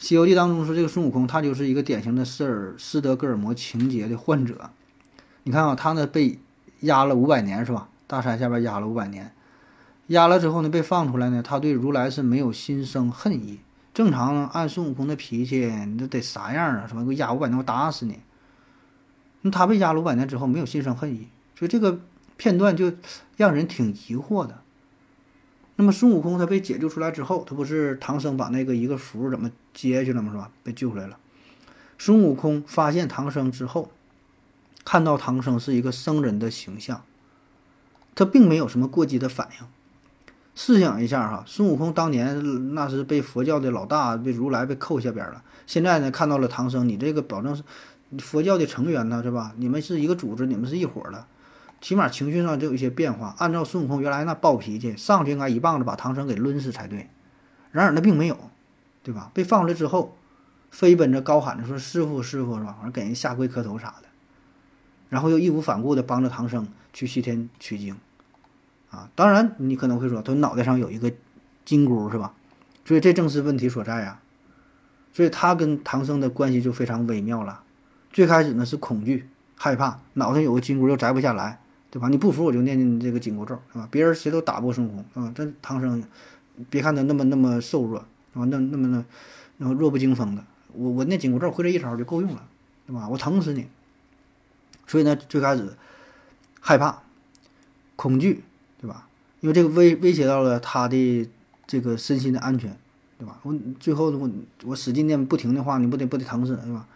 [0.00, 4.70] 西游记》当中说，这个孙悟空他就是一个典型的斯尔斯德哥尔摩情节的患者。
[5.42, 6.38] 你看啊，他呢被
[6.80, 7.88] 压了五百年是吧？
[8.06, 9.30] 大山下边压了五百年，
[10.06, 13.60] 压了之后呢被放出来呢，他对如来是没有心生恨意。
[13.92, 16.86] 正常按孙悟空的脾气，你这得啥样啊？
[16.86, 18.20] 什么给我压五百年，我打死你！
[19.42, 22.00] 那他被压了五百年之后，没有心生恨意，所以这个
[22.38, 22.90] 片段就
[23.36, 24.62] 让人挺疑惑的。
[25.80, 30.30] 那么孙悟空他被解救出来之后，他不是唐僧把那个一个符怎么接下去了吗？
[30.30, 30.50] 是吧？
[30.62, 31.16] 被救出来了。
[31.96, 33.90] 孙悟空发现唐僧之后，
[34.84, 37.02] 看到唐僧是一个僧人的形象，
[38.14, 39.66] 他并没有什么过激的反应。
[40.54, 45.42] 试想一下哈，孙悟空当年那是被佛教的老大，被如来被扣下边了。
[45.66, 47.62] 现在呢，看到了唐僧，你这个保证是
[48.18, 49.54] 佛教的成员呢，是吧？
[49.56, 51.24] 你们是一个组织，你们是一伙的，
[51.80, 53.34] 起码情绪上就有一些变化。
[53.38, 57.08] 按照孙悟空原来那暴脾气，上去应该一棒子把唐僧给抡死才对。
[57.72, 58.36] 然而那并没有，
[59.02, 59.30] 对吧？
[59.32, 60.16] 被放出来之后，
[60.70, 64.08] 飞奔着高喊着说：“师傅，师傅，是吧？”完给人下跪磕头啥的，
[65.08, 67.96] 然后又义无反顾的帮着唐僧去西天取经。
[68.90, 71.12] 啊，当然你可能会说，他脑袋上有一个
[71.64, 72.34] 金箍，是吧？
[72.84, 74.20] 所以这正是问题所在啊。
[75.12, 77.62] 所以他跟唐僧的关系就非常微妙了。
[78.12, 81.60] 最开始呢是恐惧、害怕，脑袋有个金箍又摘不下来，
[81.90, 82.08] 对吧？
[82.08, 83.88] 你不服我就念念你这个紧箍咒，是吧？
[83.90, 86.02] 别人谁都打不过孙悟空，啊，这唐僧，
[86.68, 89.04] 别看他那么那么瘦弱，啊，那那么那，
[89.58, 92.42] 然后弱不禁风的，我我念紧箍咒会这一招就够用了，
[92.86, 93.08] 对吧？
[93.08, 93.66] 我疼死你。
[94.86, 95.74] 所以呢，最开始
[96.60, 97.02] 害怕、
[97.96, 98.44] 恐惧。
[98.82, 99.06] 对吧？
[99.40, 101.28] 因为这个威威胁到了他的
[101.66, 102.74] 这个身心的安全，
[103.18, 103.38] 对吧？
[103.42, 104.30] 我最后我
[104.64, 106.88] 我使劲念不停的话，你不得不得疼死，对吧？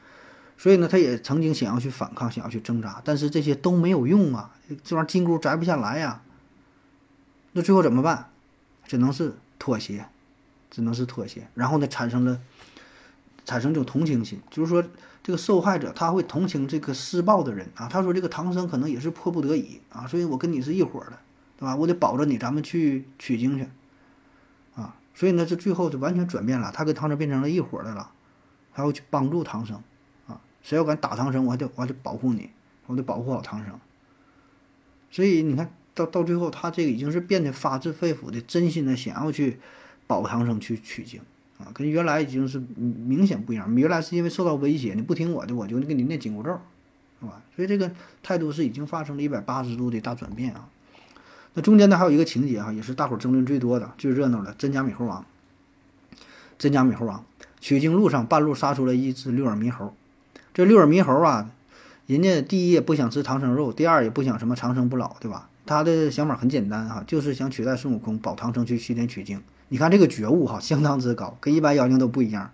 [0.56, 4.54] 所以呢，他也曾经想要去反抗，想要去挣扎，但是这些都没有用啊！
[4.82, 6.22] 这玩意儿金箍摘不下来呀。
[7.52, 8.30] 那最后怎么办？
[8.86, 10.06] 只能是妥协，
[10.70, 11.48] 只能是妥协。
[11.54, 12.40] 然后呢，产生了
[13.44, 14.82] 产生这种同情心，就是说
[15.22, 17.88] 这个受害者他会同情这个施暴的人啊。
[17.88, 21.18] 他说这个唐僧可能也是迫不得已啊，所以我跟你是一伙的。
[21.56, 21.76] 对吧？
[21.76, 23.68] 我得保着你，咱们去取经去，
[24.74, 24.96] 啊！
[25.14, 28.10] 所以呢，这最后就完全转变了，他跟唐僧变成了一伙的了，
[28.72, 29.80] 还要去帮助唐僧，
[30.64, 32.50] 谁要敢打唐僧，我还得我还得保护你，
[32.86, 33.78] 我得保护好唐僧。
[35.10, 39.60] 所以你看到到最后，他这个已经是变得发自肺腑的、真心的想要去
[40.06, 41.20] 保唐僧去取经，
[41.58, 43.72] 啊，跟原来已经是明显不一样。
[43.76, 46.58] 原来是因为受到威胁，你不听我的，我就给你念紧箍咒，
[47.20, 47.42] 是吧？
[47.54, 47.92] 所以这个
[48.22, 50.68] 态度是已经发生了一百八十度的大转变啊！
[51.52, 55.24] 那中间呢还有一个情节哈，也是大伙儿争论最多的、最热闹的真假美猴王。
[56.56, 57.24] 真假美猴王
[57.60, 59.94] 取经路上半路杀出了一只六耳猕猴，
[60.54, 61.50] 这六耳猕猴啊，
[62.06, 65.50] 人家第一也不想吃唐僧肉，第二也不想什么长生不老，对吧？
[65.66, 69.42] 他的想法很简单哈，就是想取代孙悟空，保唐僧去西天取经。
[69.70, 72.52] 你看这个觉悟哈，相当之高，跟一般妖精都不一样，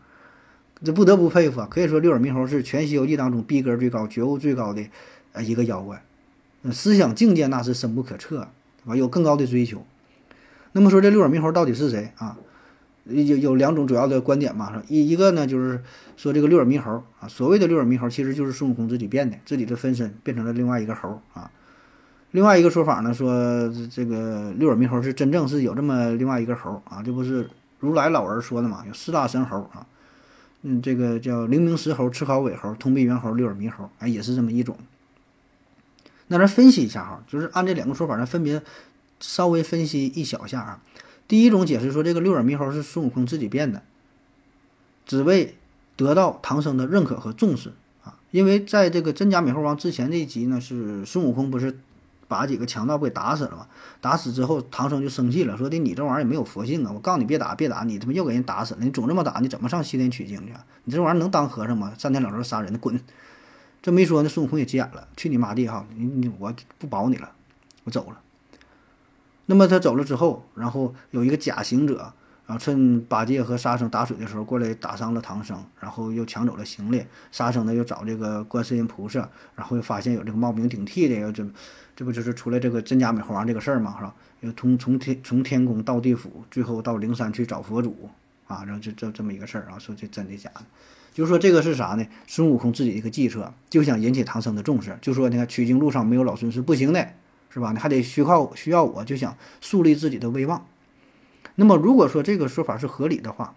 [0.82, 1.68] 这不得不佩服啊！
[1.70, 4.82] 可以说六耳猕猴是全《西游记》当中逼格最高、觉悟最高的
[5.32, 6.02] 呃一个妖怪，
[6.72, 8.48] 思想境界那是深不可测，
[8.82, 8.96] 对吧？
[8.96, 9.84] 有更高的追求。
[10.72, 12.38] 那么说这六耳猕猴到底是谁啊？
[13.04, 15.82] 有有两种主要的观点嘛，一一个呢就是
[16.16, 21.50] 说这个六耳猕猴啊，所谓的六耳猕猴其实就是孙悟空自己变的，自己的分身变成了另外一个猴啊。
[22.32, 28.84] 另外一个说法呢，说这个六耳猕猴是真正是有这么另外一个猴啊，这不是如来老人说的嘛？
[28.86, 29.84] 有四大神猴啊，
[30.62, 34.76] 嗯，这个叫灵明石猴、赤尻尾猴、通臂猿猴、六耳猕猴，哎，也是这么一种。
[36.28, 38.62] 那咱分析一下哈，就是按这两个说法，咱分别
[39.18, 40.80] 稍微分析一小下啊。
[41.30, 43.84] 第一种解释说，这个六耳猕猴是孙悟空自己变的，
[45.06, 45.54] 只为
[45.94, 47.72] 得到唐僧的认可和重视
[48.02, 48.18] 啊。
[48.32, 51.78] 因为在这个真假美猴王之前这一集呢，是孙悟空不是。
[52.30, 53.66] 把几个强盗给打死了嘛？
[54.00, 56.92] 打死之后，唐僧就生气了，说的你这玩意儿也没有佛性啊！
[56.94, 58.84] 我告诉你别打，别打，你他妈又给人打死了！
[58.84, 60.52] 你总这么打，你怎么上西天取经去？
[60.84, 61.92] 你这玩意儿能当和尚吗？
[61.98, 63.00] 三天两头杀人，滚！
[63.82, 65.84] 这么一说，那孙悟空也急眼了，去你妈地哈！
[65.96, 67.32] 你你我不保你了，
[67.82, 68.20] 我走了。
[69.50, 72.12] 那么他走了之后，然后有一个假行者。
[72.46, 77.00] 然后趁八戒和沙僧打水的时候过来打伤了唐僧，然后又抢走了行李。
[77.30, 81.46] 沙僧呢又找这个观世音菩萨，然后又发现有这个冒名顶替的，这
[81.94, 84.12] 这不就是出来这个真假美猴王这个事儿嘛，是吧？
[84.40, 88.08] 又从从天从天宫到地府，最后到灵山去找佛祖
[88.48, 90.62] 啊，然后就这这么一个事儿啊，说这真的假的？
[91.14, 92.04] 就是说这个是啥呢？
[92.26, 97.08] 孙悟空自己一个计策，就想引起唐僧的重视，就说你看取经路上没有老孙是不行的，
[97.52, 97.72] 是吧？
[97.72, 100.64] 你还得需靠需要我，就想树立自己的威望。
[101.56, 103.54] 那么，如果说这个说法是合理的话，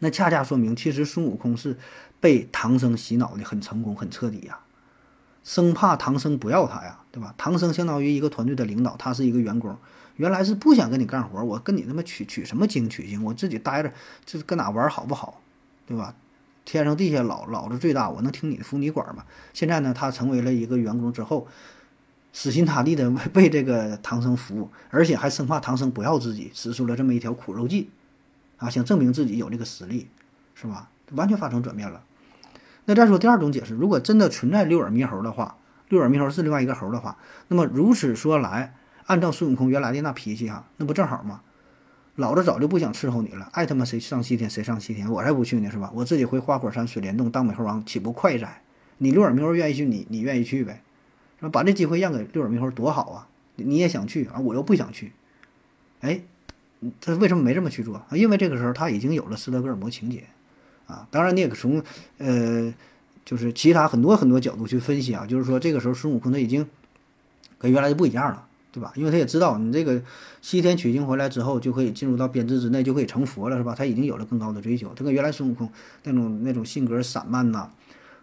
[0.00, 1.78] 那恰恰说明其实孙悟空是
[2.20, 4.60] 被唐僧洗脑的很成功、很彻底呀，
[5.42, 7.34] 生怕唐僧不要他呀，对吧？
[7.38, 9.76] 唐僧相当于一个团队的领导，他是一个员工，
[10.16, 13.92] 原来是不想跟你干活，我跟你他妈取取什么经取经，我自己待着
[14.26, 15.40] 就是搁哪玩好不好，
[15.86, 16.14] 对吧？
[16.64, 19.24] 天上地下老老子最大，我能听你的服你管吗？
[19.52, 21.48] 现在呢，他成为了一个员工之后。
[22.32, 27.90] 死心塌地的 为这个唐僧服务，而且还生怕唐僧不要自己，使出了这么一条苦肉计，
[28.56, 30.08] 啊，想证明自己有这个实力，
[30.54, 30.88] 是吧？
[31.12, 32.02] 完全发生转变了。
[32.86, 35.56] 那再说第二种解释，如果真的存在六耳猕猴的话，
[35.88, 37.16] 六耳猕猴是另外一个猴的话，
[37.48, 38.74] 那么如此说来，
[39.04, 41.42] 按照孙悟空原来的那脾气哈，那不正好吗？
[42.16, 45.92] 老子早就不想伺候你了，爱他妈谁上西天谁上西天，我才不去呢，是吧？
[45.94, 48.62] 我自己回花果山水帘洞当美猴王，岂不快哉？
[48.98, 50.82] 你六耳猕猴愿意去，你你愿意去呗？
[51.42, 53.28] 那把这机会让给六耳猕猴多好啊！
[53.56, 55.12] 你也想去啊，我又不想去。
[56.00, 56.22] 哎，
[57.00, 58.00] 他为什么没这么去做？
[58.12, 60.22] 因为这个时候他已经有了斯德哥尔摩情节
[60.86, 61.06] 啊。
[61.10, 61.82] 当然，你也从
[62.18, 62.72] 呃，
[63.24, 65.26] 就是其他很多很多角度去分析啊。
[65.26, 66.64] 就是说，这个时候孙悟空他已经
[67.58, 68.92] 跟原来就不一样了，对吧？
[68.94, 70.00] 因为他也知道，你这个
[70.40, 73.74] 西天取经回来之后，就可以进入到编制之内，就可以成佛了，是吧？
[73.74, 74.92] 他已经有了更高的追求。
[74.94, 75.68] 他跟原来孙悟空
[76.04, 77.68] 那种那种性格散漫呐。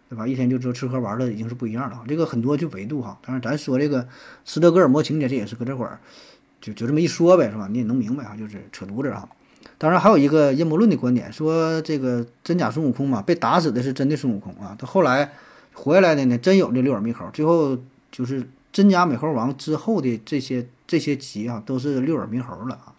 [0.09, 0.27] 对吧？
[0.27, 2.03] 一天就知道吃喝玩乐已经是不一样了。
[2.07, 3.15] 这个很多就维度哈。
[3.21, 4.07] 当然，咱说这个
[4.43, 5.99] 斯德哥尔摩情节，这也是搁这会儿
[6.59, 7.67] 就就这么一说呗，是吧？
[7.71, 9.29] 你也能明白哈，就是扯犊子啊。
[9.77, 14.75] 当然，还有一个阴谋论的观点，说这个真假孙悟空嘛，被打死的是真的孙悟空啊。
[14.79, 15.31] 他后来
[15.73, 17.29] 活下来的呢，真有这六耳猕猴。
[17.31, 17.77] 最后
[18.11, 22.95] 就是真假美猴王之后的这些这些集啊，都是六耳猕猴了啊。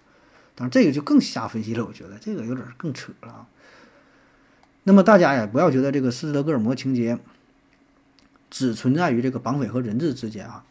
[0.54, 3.46] 当然，这个就更瞎分析了，我觉得这个有点更扯了啊。
[4.85, 7.18] 那么大家呀，不要觉得这个斯德哥尔摩情节
[8.49, 10.64] 只存在于这个绑匪和人质之间啊。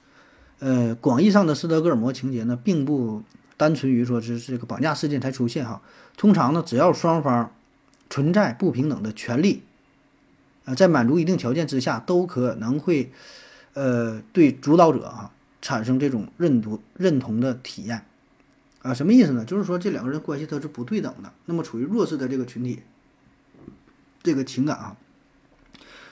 [0.58, 3.22] 呃，广义上的斯德哥尔摩情节呢，并不
[3.56, 5.82] 单纯于说是这个绑架事件才出现哈。
[6.18, 7.52] 通常呢，只要双方
[8.10, 9.62] 存在不平等的权利，
[10.66, 13.12] 啊，在满足一定条件之下，都可能会
[13.76, 15.32] 呃对主导者啊
[15.62, 18.04] 产生这种认读认同的体验
[18.82, 18.94] 啊。
[18.94, 19.46] 什么意思呢？
[19.46, 21.32] 就是说这两个人关系它是不对等的。
[21.46, 22.80] 那么处于弱势的这个群体。
[24.30, 24.96] 这个情感啊，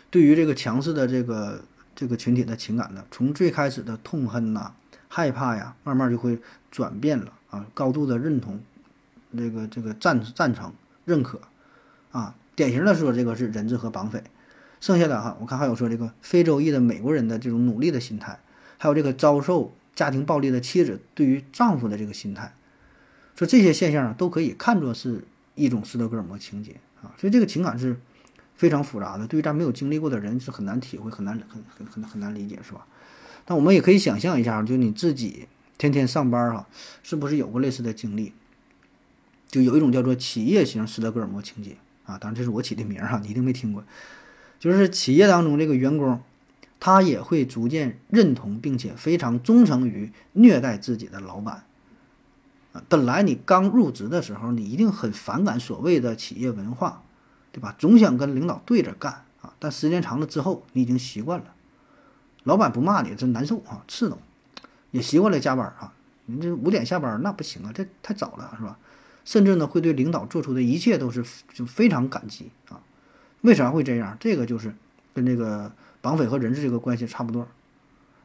[0.09, 1.63] 对于这个强势的这个
[1.95, 4.73] 这个群体的情感呢，从最开始的痛恨呐、
[5.07, 6.39] 害怕呀，慢慢就会
[6.71, 8.59] 转变了啊，高度的认同，
[9.37, 10.73] 这个这个赞赞成、
[11.05, 11.39] 认可
[12.11, 12.33] 啊。
[12.55, 14.23] 典型的说，这个是人质和绑匪。
[14.81, 18.39] 剩下的哈，我看还有说这个非洲裔的美国人的这种努力的心态，
[18.79, 22.55] 还有这个遭受家庭暴力的妻子对于丈夫的这个心态，
[23.35, 26.77] 说这些现象都可以看作是一种斯德哥尔摩情节。
[27.03, 27.95] 啊，所以这个情感是
[28.57, 32.85] 非常复杂的，对于咱没有经历过的人是很难体会、很难、很、很、很、很难理解，是吧？
[33.45, 35.47] 但我们也可以想象一下，就你自己
[35.77, 36.67] 天天上班哈，
[37.03, 38.33] 是不是有过类似的经历？
[39.47, 43.81] 就有一种叫做企业型斯德哥尔摩情节啊，当然这是我起的名儿哈，你一定没听过。
[44.59, 46.19] 就是企业当中这个员工
[46.79, 51.63] 他也会逐渐认同并且非常忠诚于虐待自己的老板。
[52.73, 57.03] 啊，本来你刚入职的时候，你一定很反感所谓的企业文化，
[57.51, 57.75] 对吧？
[57.77, 59.53] 总想跟领导对着干啊。
[59.59, 61.45] 但时间长了之后，你已经习惯了，
[62.43, 64.17] 老板不骂你，真难受啊，刺挠。
[64.91, 65.93] 也习惯了加班啊，
[66.25, 68.77] 你这五点下班那不行啊，这太早了是吧？
[69.25, 71.23] 甚至呢，会对领导做出的一切都是
[71.53, 72.81] 就非常感激啊。
[73.41, 74.15] 为啥会这样？
[74.19, 74.73] 这个就是
[75.13, 75.71] 跟这个
[76.01, 77.47] 绑匪和人质这个关系差不多，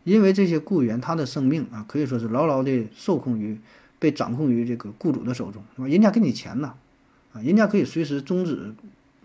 [0.05, 3.59] 因为这些雇员他的生命啊，可以说是牢牢的受控于。
[3.99, 5.87] 被掌控于这个雇主的手中，是吧？
[5.87, 6.75] 人家给你钱呢，
[7.33, 8.75] 啊，人家可以随时终止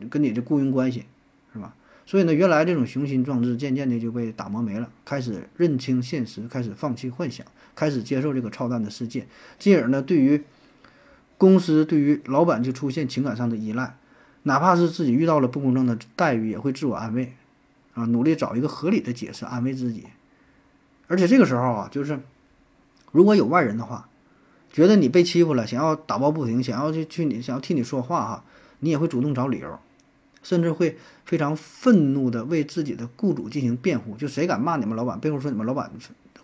[0.10, 1.06] 跟你的雇佣关系，
[1.54, 1.74] 是吧？
[2.06, 7.46] 所以呢，原来这种雄心壮志渐渐的就被打磨没了，开始认清现实，开始放弃幻想，
[7.76, 9.28] 开始接受这个操蛋的世界，
[9.60, 10.44] 进而呢，对于
[11.38, 13.98] 公司、对于老板就出现情感上的依赖，
[14.44, 17.34] 哪怕是自己遇到了不公正的待遇，也会自我安慰，
[17.94, 20.06] 啊，努力找一个合理的解释安慰自己。
[21.08, 22.20] 而且这个时候啊，就是
[23.12, 24.08] 如果有外人的话。
[24.70, 28.44] 觉得你被欺负了，想要打抱不平，想要去去你想要替你说话哈，
[28.82, 29.80] 你也会主动找理由，
[30.48, 34.16] 甚至会非常愤怒的为自己的雇主进行辩护。
[34.16, 35.92] 就谁敢骂你们老板，背后说你们老板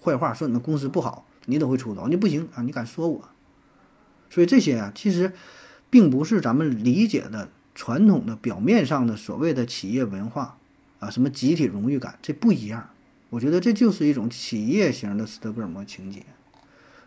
[0.03, 2.09] 坏话，说你们公司不好，你都会出头。
[2.09, 3.29] 你不行啊，你敢说我？
[4.29, 5.31] 所以这些啊，其实
[5.89, 10.57] 并不是咱们理解的传统的表面上的所谓的企业文化
[10.99, 12.89] 啊，什么集体荣誉感，这不一样。
[13.29, 16.23] 我觉得这就是一种企业型的斯德哥尔摩情节。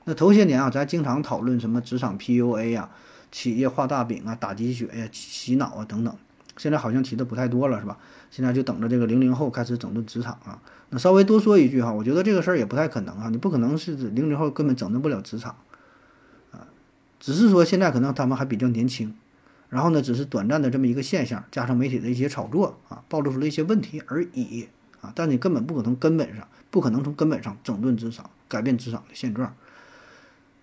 [0.04, 2.88] 那头些年啊，咱经常讨论什么职场 PUA 呀、
[3.30, 6.16] 企业画大饼啊、打鸡血呀、洗脑啊等等。
[6.56, 7.98] 现在好像提的不太多了，是吧？
[8.30, 10.60] 现在就等着这个零零后开始整顿职场啊。
[10.90, 13.28] 那稍微多说一句哈，我觉得这个事儿也不太可能啊。
[13.30, 15.56] 你不可能是零零后根本整顿不了职场
[16.52, 16.66] 啊，
[17.18, 19.14] 只是说现在可能他们还比较年轻，
[19.68, 24.68] 然后呢，只是短暂的这么一个现象，加上媒体的一些炒作啊，暴露出了一些问题而已
[25.00, 25.12] 啊。
[25.14, 29.54] 但你根本不可能根本上不可能从根本上整顿职场，改变职场的现状。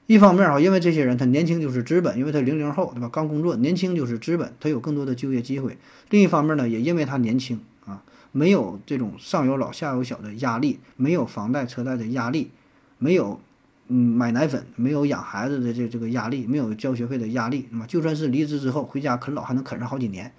[0.06, 3.10] 一方面啊，因为这些人他年轻就是资本，因为他零零后对吧？
[3.12, 5.78] 刚工作，年轻就是资本，他有更多的就业机会。
[6.10, 12.52] 另一方面呢，也因为他年轻啊，没有这种上有老下有小的压力，没有房贷车贷的压力，
[12.98, 13.40] 没有
[13.88, 20.32] 嗯买奶粉，没有养孩子的这这个压力，没有交学费的压力，那么就算是离职之后回家啃老，还能啃上好几年。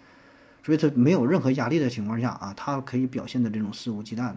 [0.63, 4.37] 所以他没有任何压力的情况下啊，他可以表现的这种肆无忌惮的。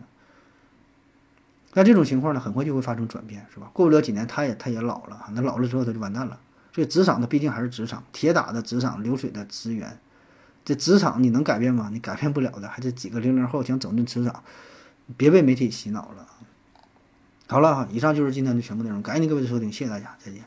[1.77, 3.69] 那这种情况呢，很快就会发生转变，是吧？
[3.71, 6.39] 过不了几年，他也他也老了，那老了之后他就完蛋了。
[6.73, 9.99] 所以职场呢毕竟还是职场，铁打的职场，流水的资源。
[10.65, 11.91] 这职场你能改变吗？
[11.93, 12.67] 你改变不了的。
[12.67, 14.43] 还这几个零零后想整顿职场，
[15.15, 16.27] 别被媒体洗脑了。
[17.47, 20.41] 好了，以上就是今天的全部内容，感谢您各位的收听，谢谢大家，再见。